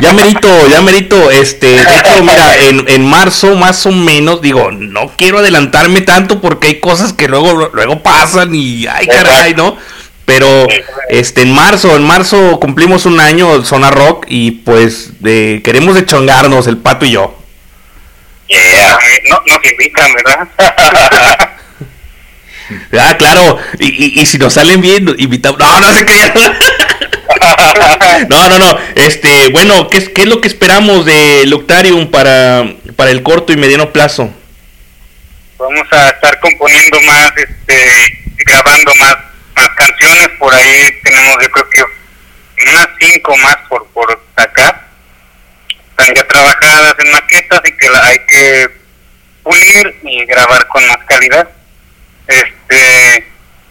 [0.00, 4.70] Ya merito, ya merito, este, de hecho, mira, en, en marzo más o menos, digo,
[4.70, 9.76] no quiero adelantarme tanto porque hay cosas que luego, luego pasan y ay caray, ¿no?
[10.24, 10.66] Pero
[11.08, 16.04] este en marzo, en marzo cumplimos un año Zona Rock y pues de, queremos de
[16.04, 17.34] chongarnos el pato y yo.
[18.48, 18.98] Yeah.
[19.30, 21.48] No, no se invitan, ¿verdad?
[23.00, 25.58] Ah, claro, y, y, y si nos salen bien, invitamos.
[25.58, 26.32] No, no se crean.
[28.28, 28.78] No, no, no.
[28.94, 32.64] Este, bueno, ¿qué es, qué es lo que esperamos de Luctarium para,
[32.96, 34.32] para el corto y mediano plazo?
[35.58, 39.16] Vamos a estar componiendo más, este, grabando más,
[39.56, 40.28] más canciones.
[40.38, 41.84] Por ahí tenemos, yo creo que
[42.70, 44.88] unas cinco más por, por sacar.
[45.90, 48.70] Están ya trabajadas en maquetas y que la hay que
[49.42, 51.48] pulir y grabar con más calidad.
[52.26, 53.26] Este,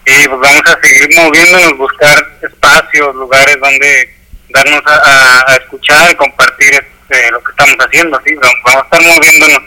[0.08, 4.14] y pues vamos a seguir moviéndonos, buscar espacios, lugares donde
[4.50, 8.20] darnos a, a- a escuchar y compartir este, lo que estamos haciendo.
[8.24, 8.34] ¿sí?
[8.34, 9.62] Vamos vamos a estar moviéndonos.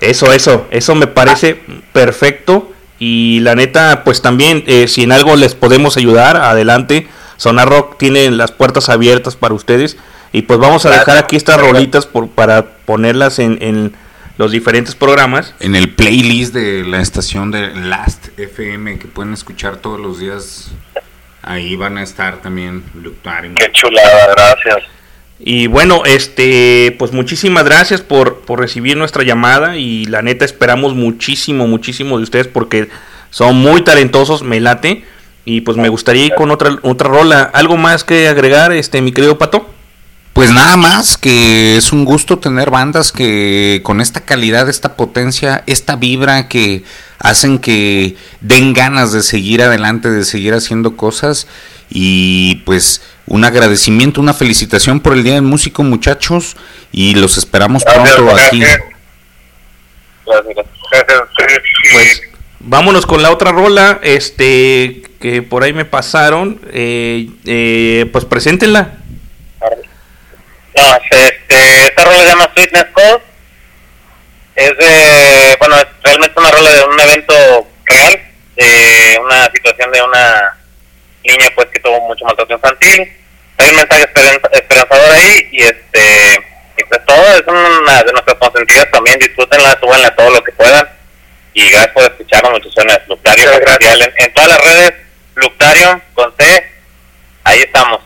[0.00, 1.60] Eso, eso, eso me parece
[1.92, 2.72] perfecto.
[2.98, 7.06] Y la neta, pues también, eh, si en algo les podemos ayudar, adelante.
[7.36, 9.96] Sonar Rock tiene las puertas abiertas para ustedes.
[10.32, 13.94] Y pues vamos a dejar aquí estas rolitas por, para ponerlas en, en
[14.40, 15.54] los diferentes programas.
[15.60, 20.70] En el playlist de la estación de Last FM que pueden escuchar todos los días,
[21.42, 22.82] ahí van a estar también.
[23.54, 24.90] Qué chulada, gracias.
[25.38, 30.94] Y bueno, este, pues muchísimas gracias por, por recibir nuestra llamada y la neta esperamos
[30.94, 32.88] muchísimo, muchísimo de ustedes porque
[33.28, 35.04] son muy talentosos, me late.
[35.44, 37.42] Y pues me gustaría ir con otra, otra rola.
[37.52, 39.68] ¿Algo más que agregar, este, mi querido Pato?
[40.32, 45.64] Pues nada más que es un gusto tener bandas que con esta calidad, esta potencia,
[45.66, 46.84] esta vibra que
[47.18, 51.46] hacen que den ganas de seguir adelante, de seguir haciendo cosas
[51.90, 56.56] y pues un agradecimiento, una felicitación por el Día del Músico muchachos
[56.92, 58.60] y los esperamos pronto aquí.
[60.26, 60.54] Gracias,
[61.36, 61.62] gracias.
[61.92, 62.22] Pues
[62.60, 66.60] vámonos con la otra rola, este, que por ahí me pasaron.
[66.72, 68.99] Eh, eh, pues preséntenla.
[70.74, 73.22] No, este, esta rola se llama Sweetness Code.
[74.56, 78.20] Es de, bueno, es realmente una rola de un evento real,
[78.56, 80.56] de una situación de una
[81.24, 83.12] niña pues que tuvo mucho maltrato infantil.
[83.58, 88.36] Hay un mensaje esperanza- esperanzador ahí y este, y pues todo es una de nuestras
[88.38, 90.88] consentidas también, disfrútenla, súbanla todo lo que puedan.
[91.52, 93.00] Y gracias por escucharnos, muchachones.
[93.08, 94.92] Luctario Oficial en, en todas las redes,
[95.34, 96.70] Luctario con C,
[97.44, 98.00] ahí estamos.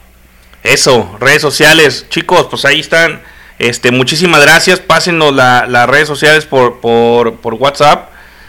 [0.65, 3.21] Eso, redes sociales, chicos, pues ahí están.
[3.59, 4.81] Este, muchísimas gracias.
[4.81, 8.09] Pásenos la- las redes sociales por, por, por WhatsApp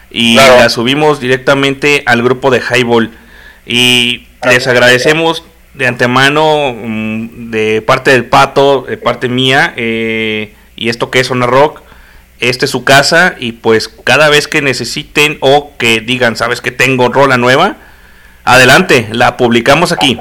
[0.09, 0.59] y Claro.
[0.61, 3.11] las subimos directamente al grupo de Highball.
[3.67, 5.43] Y les agradecemos
[5.73, 11.27] de antemano, mm, de parte del Pato, de parte mía, eh, y esto que es
[11.27, 11.81] Zona Rock.
[12.39, 16.71] Esta es su casa y pues cada vez que necesiten o que digan, sabes que
[16.71, 17.75] tengo rola nueva,
[18.45, 20.17] adelante, la publicamos aquí.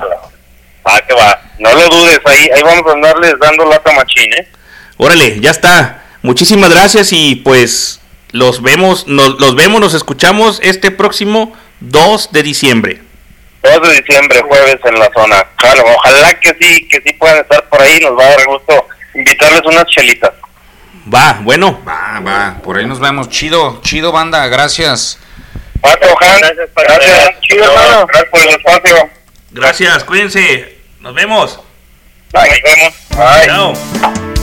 [0.86, 1.40] Va que va.
[1.58, 4.48] No lo dudes, ahí, ahí vamos a andarles dando lata machín, ¿eh?
[4.96, 6.04] Órale, ya está.
[6.22, 8.00] Muchísimas gracias y pues
[8.32, 13.00] Los vemos, nos, los vemos, nos escuchamos este próximo 2 de diciembre.
[13.62, 15.44] 2 de diciembre, jueves en la zona.
[15.56, 18.00] Claro, ojalá que sí, que sí puedan estar por ahí.
[18.00, 20.32] Nos va a dar gusto invitarles unas chelitas.
[21.12, 21.80] Va, bueno.
[21.86, 23.28] Va, va, por ahí nos vemos.
[23.28, 25.18] Chido, chido banda, gracias.
[25.80, 28.06] Pato, gracias, gracias, chido, hermano.
[28.06, 29.10] Gracias por el espacio.
[29.50, 30.73] Gracias, cuídense.
[31.04, 31.60] Nos vemos.
[32.32, 32.48] Bye.
[32.48, 32.94] Nos vemos.
[33.10, 33.46] Bye.
[33.46, 34.33] Chao.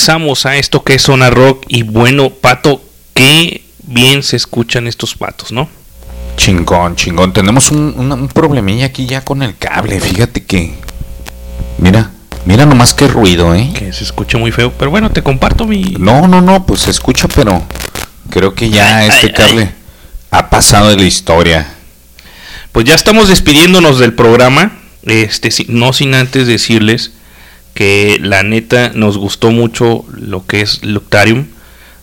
[0.00, 2.82] Regresamos a esto que es Zona Rock y bueno, Pato,
[3.14, 5.70] qué bien se escuchan estos patos, ¿no?
[6.36, 7.32] Chingón, chingón.
[7.32, 9.98] Tenemos un, un- un problemilla aquí ya con el cable.
[9.98, 10.74] Fíjate que.
[11.78, 12.10] Mira,
[12.44, 13.70] mira nomás qué ruido, ¿eh?
[13.74, 15.80] Que se escucha muy feo, pero bueno, te comparto mi...
[15.98, 17.62] No, no, no, pues se escucha, pero
[18.28, 19.70] creo que ya este cable
[20.30, 21.66] ha pasado de la historia.
[22.72, 24.72] Pues ya estamos despidiéndonos del programa,
[25.06, 27.12] este, no sin antes decirles
[27.76, 31.46] que la neta nos gustó mucho lo que es Luctarium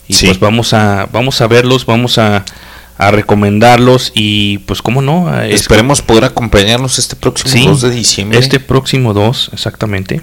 [0.08, 2.46] y pues vamos a vamos a verlos, vamos a,
[2.98, 7.90] a recomendarlos y pues cómo no, es- Esperemos poder acompañarnos este próximo Sí, 2 de
[7.92, 8.38] diciembre.
[8.40, 10.22] Este próximo 2, exactamente.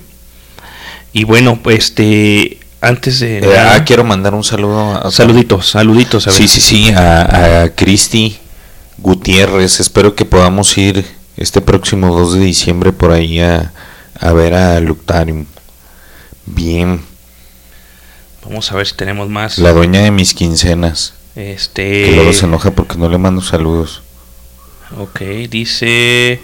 [1.12, 4.94] Y bueno, pues este antes de Eh, nada- ah, quiero mandar un saludo.
[5.06, 6.26] A, Saluditos, saluditos.
[6.26, 6.38] A ver.
[6.38, 8.38] Sí, sí, sí, a, a Cristi
[8.98, 9.80] Gutiérrez.
[9.80, 11.04] Espero que podamos ir
[11.36, 13.72] este próximo 2 de diciembre por ahí a,
[14.18, 15.46] a ver a Luctarium.
[16.46, 17.00] Bien,
[18.44, 19.58] Vamos a ver si tenemos más.
[19.58, 21.12] la dueña de mis quincenas.
[21.36, 24.02] Este Que luego se enoja porque no le mando saludos.
[24.98, 26.40] Ok, dice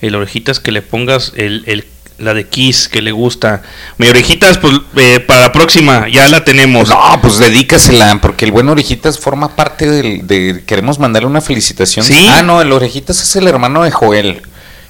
[0.00, 1.86] el orejitas que le pongas el, el-
[2.18, 3.62] la de Kiss que le gusta.
[3.98, 6.88] Mi orejitas, pues eh, para la próxima, ya la tenemos.
[6.88, 10.62] No, pues dedícasela, porque el buen Orejitas forma parte del, de...
[10.64, 12.04] Queremos mandarle una felicitación.
[12.06, 12.28] ¿Sí?
[12.30, 14.42] Ah, no, el Orejitas es el hermano de Joel.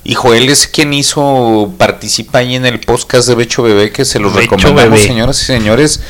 [0.05, 4.19] Y Joel es quien hizo, participa ahí en el podcast de Becho Bebé, que se
[4.19, 5.07] los Becho recomendamos, Bebé.
[5.07, 6.01] señoras y señores.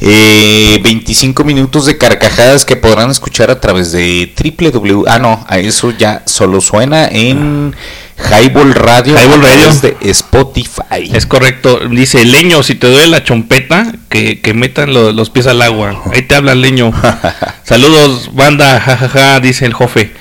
[0.00, 5.04] Eh, 25 minutos de carcajadas que podrán escuchar a través de www.
[5.08, 7.74] Ah, no, a eso ya solo suena en
[8.18, 9.14] Highball Radio.
[9.18, 9.72] Highball Radio.
[9.80, 11.10] de Spotify.
[11.12, 11.80] Es correcto.
[11.90, 16.02] Dice Leño, si te duele la chompeta, que, que metan lo- los pies al agua.
[16.12, 16.92] Ahí te habla Leño.
[17.64, 20.12] Saludos, banda, jajaja, dice el jofe.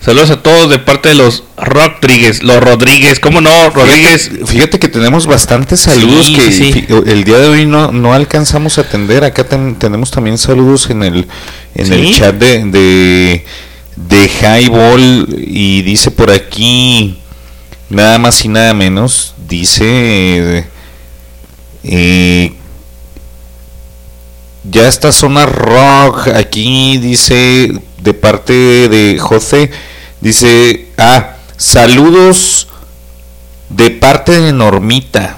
[0.00, 2.42] Saludos a todos de parte de los Rodríguez.
[2.42, 3.70] Los Rodríguez, ¿cómo no?
[3.70, 4.28] Rodríguez.
[4.28, 8.12] Fíjate, fíjate que tenemos bastantes saludos Sí, que sí, el día de hoy no, no
[8.14, 9.24] alcanzamos a atender.
[9.24, 11.26] Acá ten- tenemos también saludos en el
[11.74, 13.44] en el chat de, de
[13.96, 17.18] de Highball y dice por aquí
[17.88, 20.66] nada más y nada menos dice
[21.84, 22.52] eh,
[24.70, 28.52] ya está zona rock aquí dice de parte
[28.88, 29.70] de José
[30.20, 32.68] dice ah saludos
[33.68, 35.36] de parte de Normita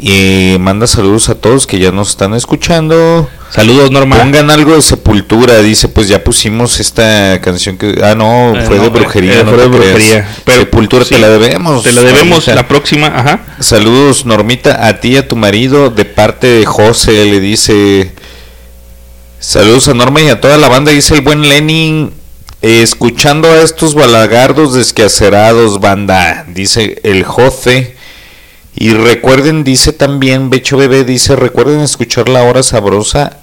[0.00, 3.28] y manda saludos a todos que ya nos están escuchando.
[3.50, 4.16] Saludos, Norma.
[4.16, 8.76] Pongan algo de sepultura, dice, pues ya pusimos esta canción que ah no, Eh, fue
[8.76, 9.92] no, de brujería, eh, no fue de te creas.
[9.92, 10.28] brujería.
[10.44, 11.82] Pero, sepultura sí, te la debemos.
[11.82, 13.40] Te la debemos la próxima, ajá.
[13.58, 18.12] Saludos, Normita, a ti y a tu marido, de parte de José, le dice.
[19.40, 22.12] Saludos a Norma y a toda la banda, dice el buen Lenin.
[22.62, 27.96] eh, escuchando a estos balagardos desquacerados, banda, dice el José.
[28.76, 33.38] Y recuerden, dice también Becho Bebé, dice, recuerden escuchar la hora sabrosa.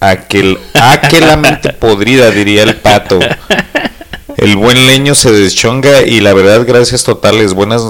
[0.00, 3.20] Aquel, aquella mente podrida, diría el pato.
[4.36, 7.54] El buen leño se deschonga y la verdad, gracias totales.
[7.54, 7.82] Buenas,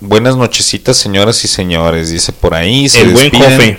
[0.00, 2.10] buenas nochecitas, señoras y señores.
[2.10, 2.88] Dice por ahí.
[2.88, 3.30] se El buen.
[3.30, 3.78] Jofe.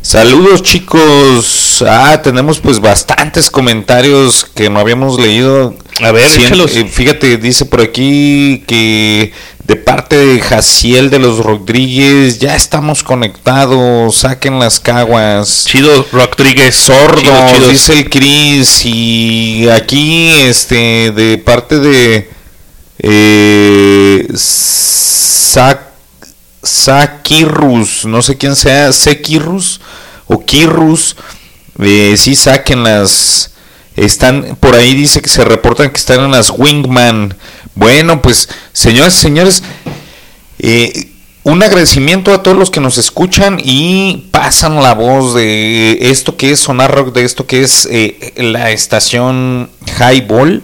[0.00, 1.84] Saludos chicos.
[1.86, 5.74] Ah, tenemos pues bastantes comentarios que no habíamos leído.
[6.00, 9.32] A ver, Cien- eh, fíjate, dice por aquí que
[9.64, 15.64] de parte de Jaciel de los Rodríguez, ya estamos conectados, saquen las caguas.
[15.64, 16.74] Chido, Rodríguez.
[16.74, 17.22] Sordos,
[17.52, 18.84] Chido, dice el Cris.
[18.84, 22.28] Y aquí, este, de parte de
[22.98, 25.82] eh, Sa-
[26.64, 29.80] Sakirus, no sé quién sea, Sekirus
[30.26, 31.14] o Kirus,
[31.78, 33.52] eh, sí saquen las,
[33.94, 37.36] están, por ahí dice que se reportan que están en las Wingman.
[37.76, 39.62] Bueno, pues, señoras y señores,
[40.58, 41.10] eh,
[41.44, 46.52] un agradecimiento a todos los que nos escuchan y pasan la voz de esto que
[46.52, 49.68] es Sonar Rock, de esto que es eh, la estación
[50.00, 50.62] Highball,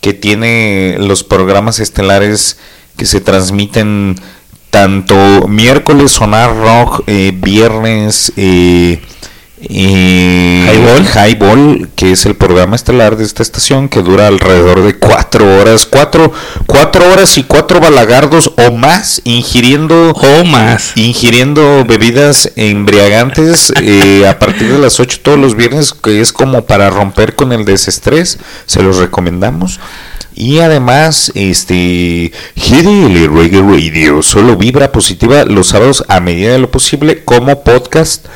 [0.00, 2.58] que tiene los programas estelares
[2.96, 4.14] que se transmiten
[4.70, 8.32] tanto miércoles Sonar Rock, eh, viernes
[9.68, 11.06] eh, Highball.
[11.06, 15.86] Highball, que es el programa estelar de esta estación que dura alrededor de cuatro horas,
[15.86, 16.32] cuatro,
[16.66, 24.38] cuatro horas y cuatro balagardos o más ingiriendo o más ingiriendo bebidas embriagantes eh, a
[24.38, 28.38] partir de las 8 todos los viernes, que es como para romper con el desestrés,
[28.66, 29.80] se los recomendamos.
[30.34, 36.70] Y además, este GDL Reggae Radio solo vibra positiva los sábados a medida de lo
[36.70, 38.26] posible como podcast.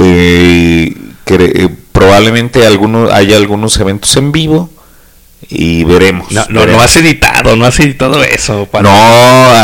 [0.00, 0.94] Eh,
[1.26, 4.70] eh, probablemente algunos, haya algunos eventos en vivo
[5.48, 6.30] y veremos.
[6.32, 6.78] No, no, veremos.
[6.78, 8.66] no has editado, no has editado eso.
[8.66, 8.90] para- No,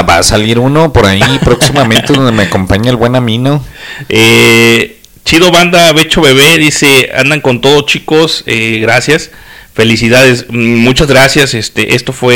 [0.06, 3.64] va a salir uno por ahí próximamente donde me acompaña el buen Amino.
[4.08, 9.30] Eh, Chido Banda Becho Bebé dice, andan con todo chicos, eh, gracias.
[9.78, 11.54] Felicidades, muchas gracias.
[11.54, 12.34] Este, esto fue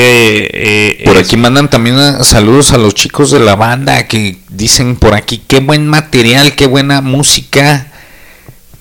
[0.53, 4.37] eh, Por es- aquí mandan también eh, saludos a los chicos de la banda que
[4.49, 7.89] dicen por aquí qué buen material, qué buena música.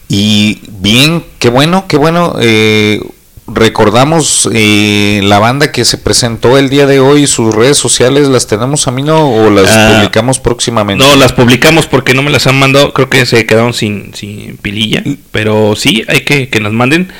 [0.09, 2.35] Y bien, qué bueno, qué bueno.
[2.39, 3.01] eh,
[3.47, 8.45] recordamos eh, la banda que se presentó el día de hoy, sus redes sociales, ¿las
[8.45, 11.03] tenemos a mí no o las Ah, publicamos próximamente?
[11.03, 12.93] No, las publicamos porque no me las han mandado.
[12.93, 15.03] Creo que se quedaron sin, sin pililla.
[15.31, 17.11] Pero sí, hay que que nos manden.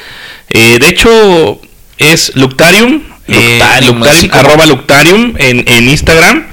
[0.54, 1.60] Eh, de hecho,
[1.98, 3.02] es Luctarium.
[3.28, 6.48] eh, Luctarium, Luctarium, como- arroba Luctarium en, en Instagram.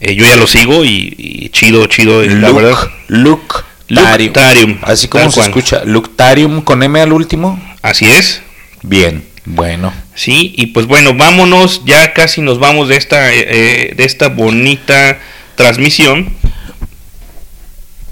[0.00, 2.22] Eh, yo ya lo sigo y, y chido, chido.
[2.22, 2.76] eh, la verdad.
[3.08, 3.64] Luctarium.
[3.88, 5.48] Luctarium, Así como se cual.
[5.50, 7.60] escucha, Luctarium con M al último.
[7.82, 8.42] Así es.
[8.82, 9.92] Bien, bueno.
[10.14, 15.18] Sí, y pues bueno, vámonos, ya casi nos vamos de esta, eh, de esta bonita
[15.56, 16.30] transmisión.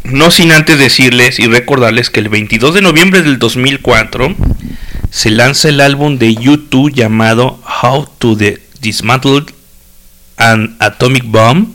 [0.04, 4.34] No sin antes decirles y recordarles que el 22 de noviembre del 2004
[5.12, 8.34] se lanza el álbum de YouTube llamado How to
[8.80, 9.44] Dismantle
[10.38, 11.68] an Atomic Bomb.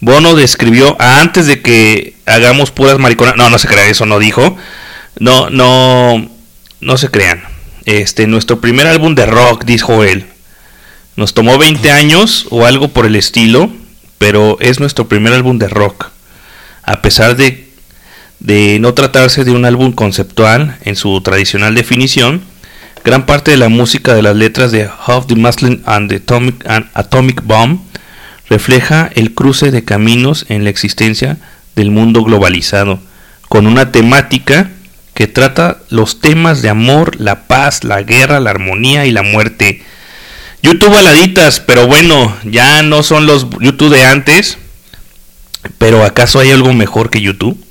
[0.00, 3.34] Bono describió antes de que hagamos puras mariconas.
[3.36, 4.56] No, no se crea, eso no dijo.
[5.18, 6.30] No, no,
[6.80, 7.42] no se crean.
[7.84, 10.26] Este, nuestro primer álbum de rock, dijo él.
[11.16, 13.72] Nos tomó 20 años o algo por el estilo,
[14.18, 16.10] pero es nuestro primer álbum de rock.
[16.84, 17.65] A pesar de,
[18.40, 22.42] de no tratarse de un álbum conceptual en su tradicional definición,
[23.04, 26.64] gran parte de la música de las letras de Half the Muslim and the Atomic,
[26.94, 27.80] Atomic Bomb
[28.48, 31.38] refleja el cruce de caminos en la existencia
[31.74, 33.00] del mundo globalizado,
[33.48, 34.70] con una temática
[35.14, 39.82] que trata los temas de amor, la paz, la guerra, la armonía y la muerte.
[40.62, 44.58] YouTube baladitas, pero bueno, ya no son los YouTube de antes.
[45.78, 47.65] Pero ¿acaso hay algo mejor que YouTube?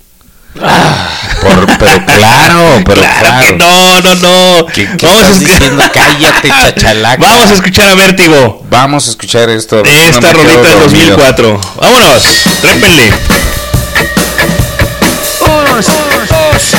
[0.55, 3.45] Por- pero claro, pero claro.
[3.45, 4.65] que no, no, no.
[4.67, 5.83] ¿Qué, qué Vamos a estás escu- diciendo?
[5.93, 7.17] Cállate, chachalaca.
[7.21, 8.63] Vamos a escuchar a Vértigo.
[8.69, 9.83] Vamos a escuchar esto.
[9.83, 11.17] Esta No rolita del dormido.
[11.17, 11.61] 2004.
[11.81, 12.23] Vámonos,
[12.61, 13.11] trépenle.
[15.41, 16.71] Uno, dos, tres,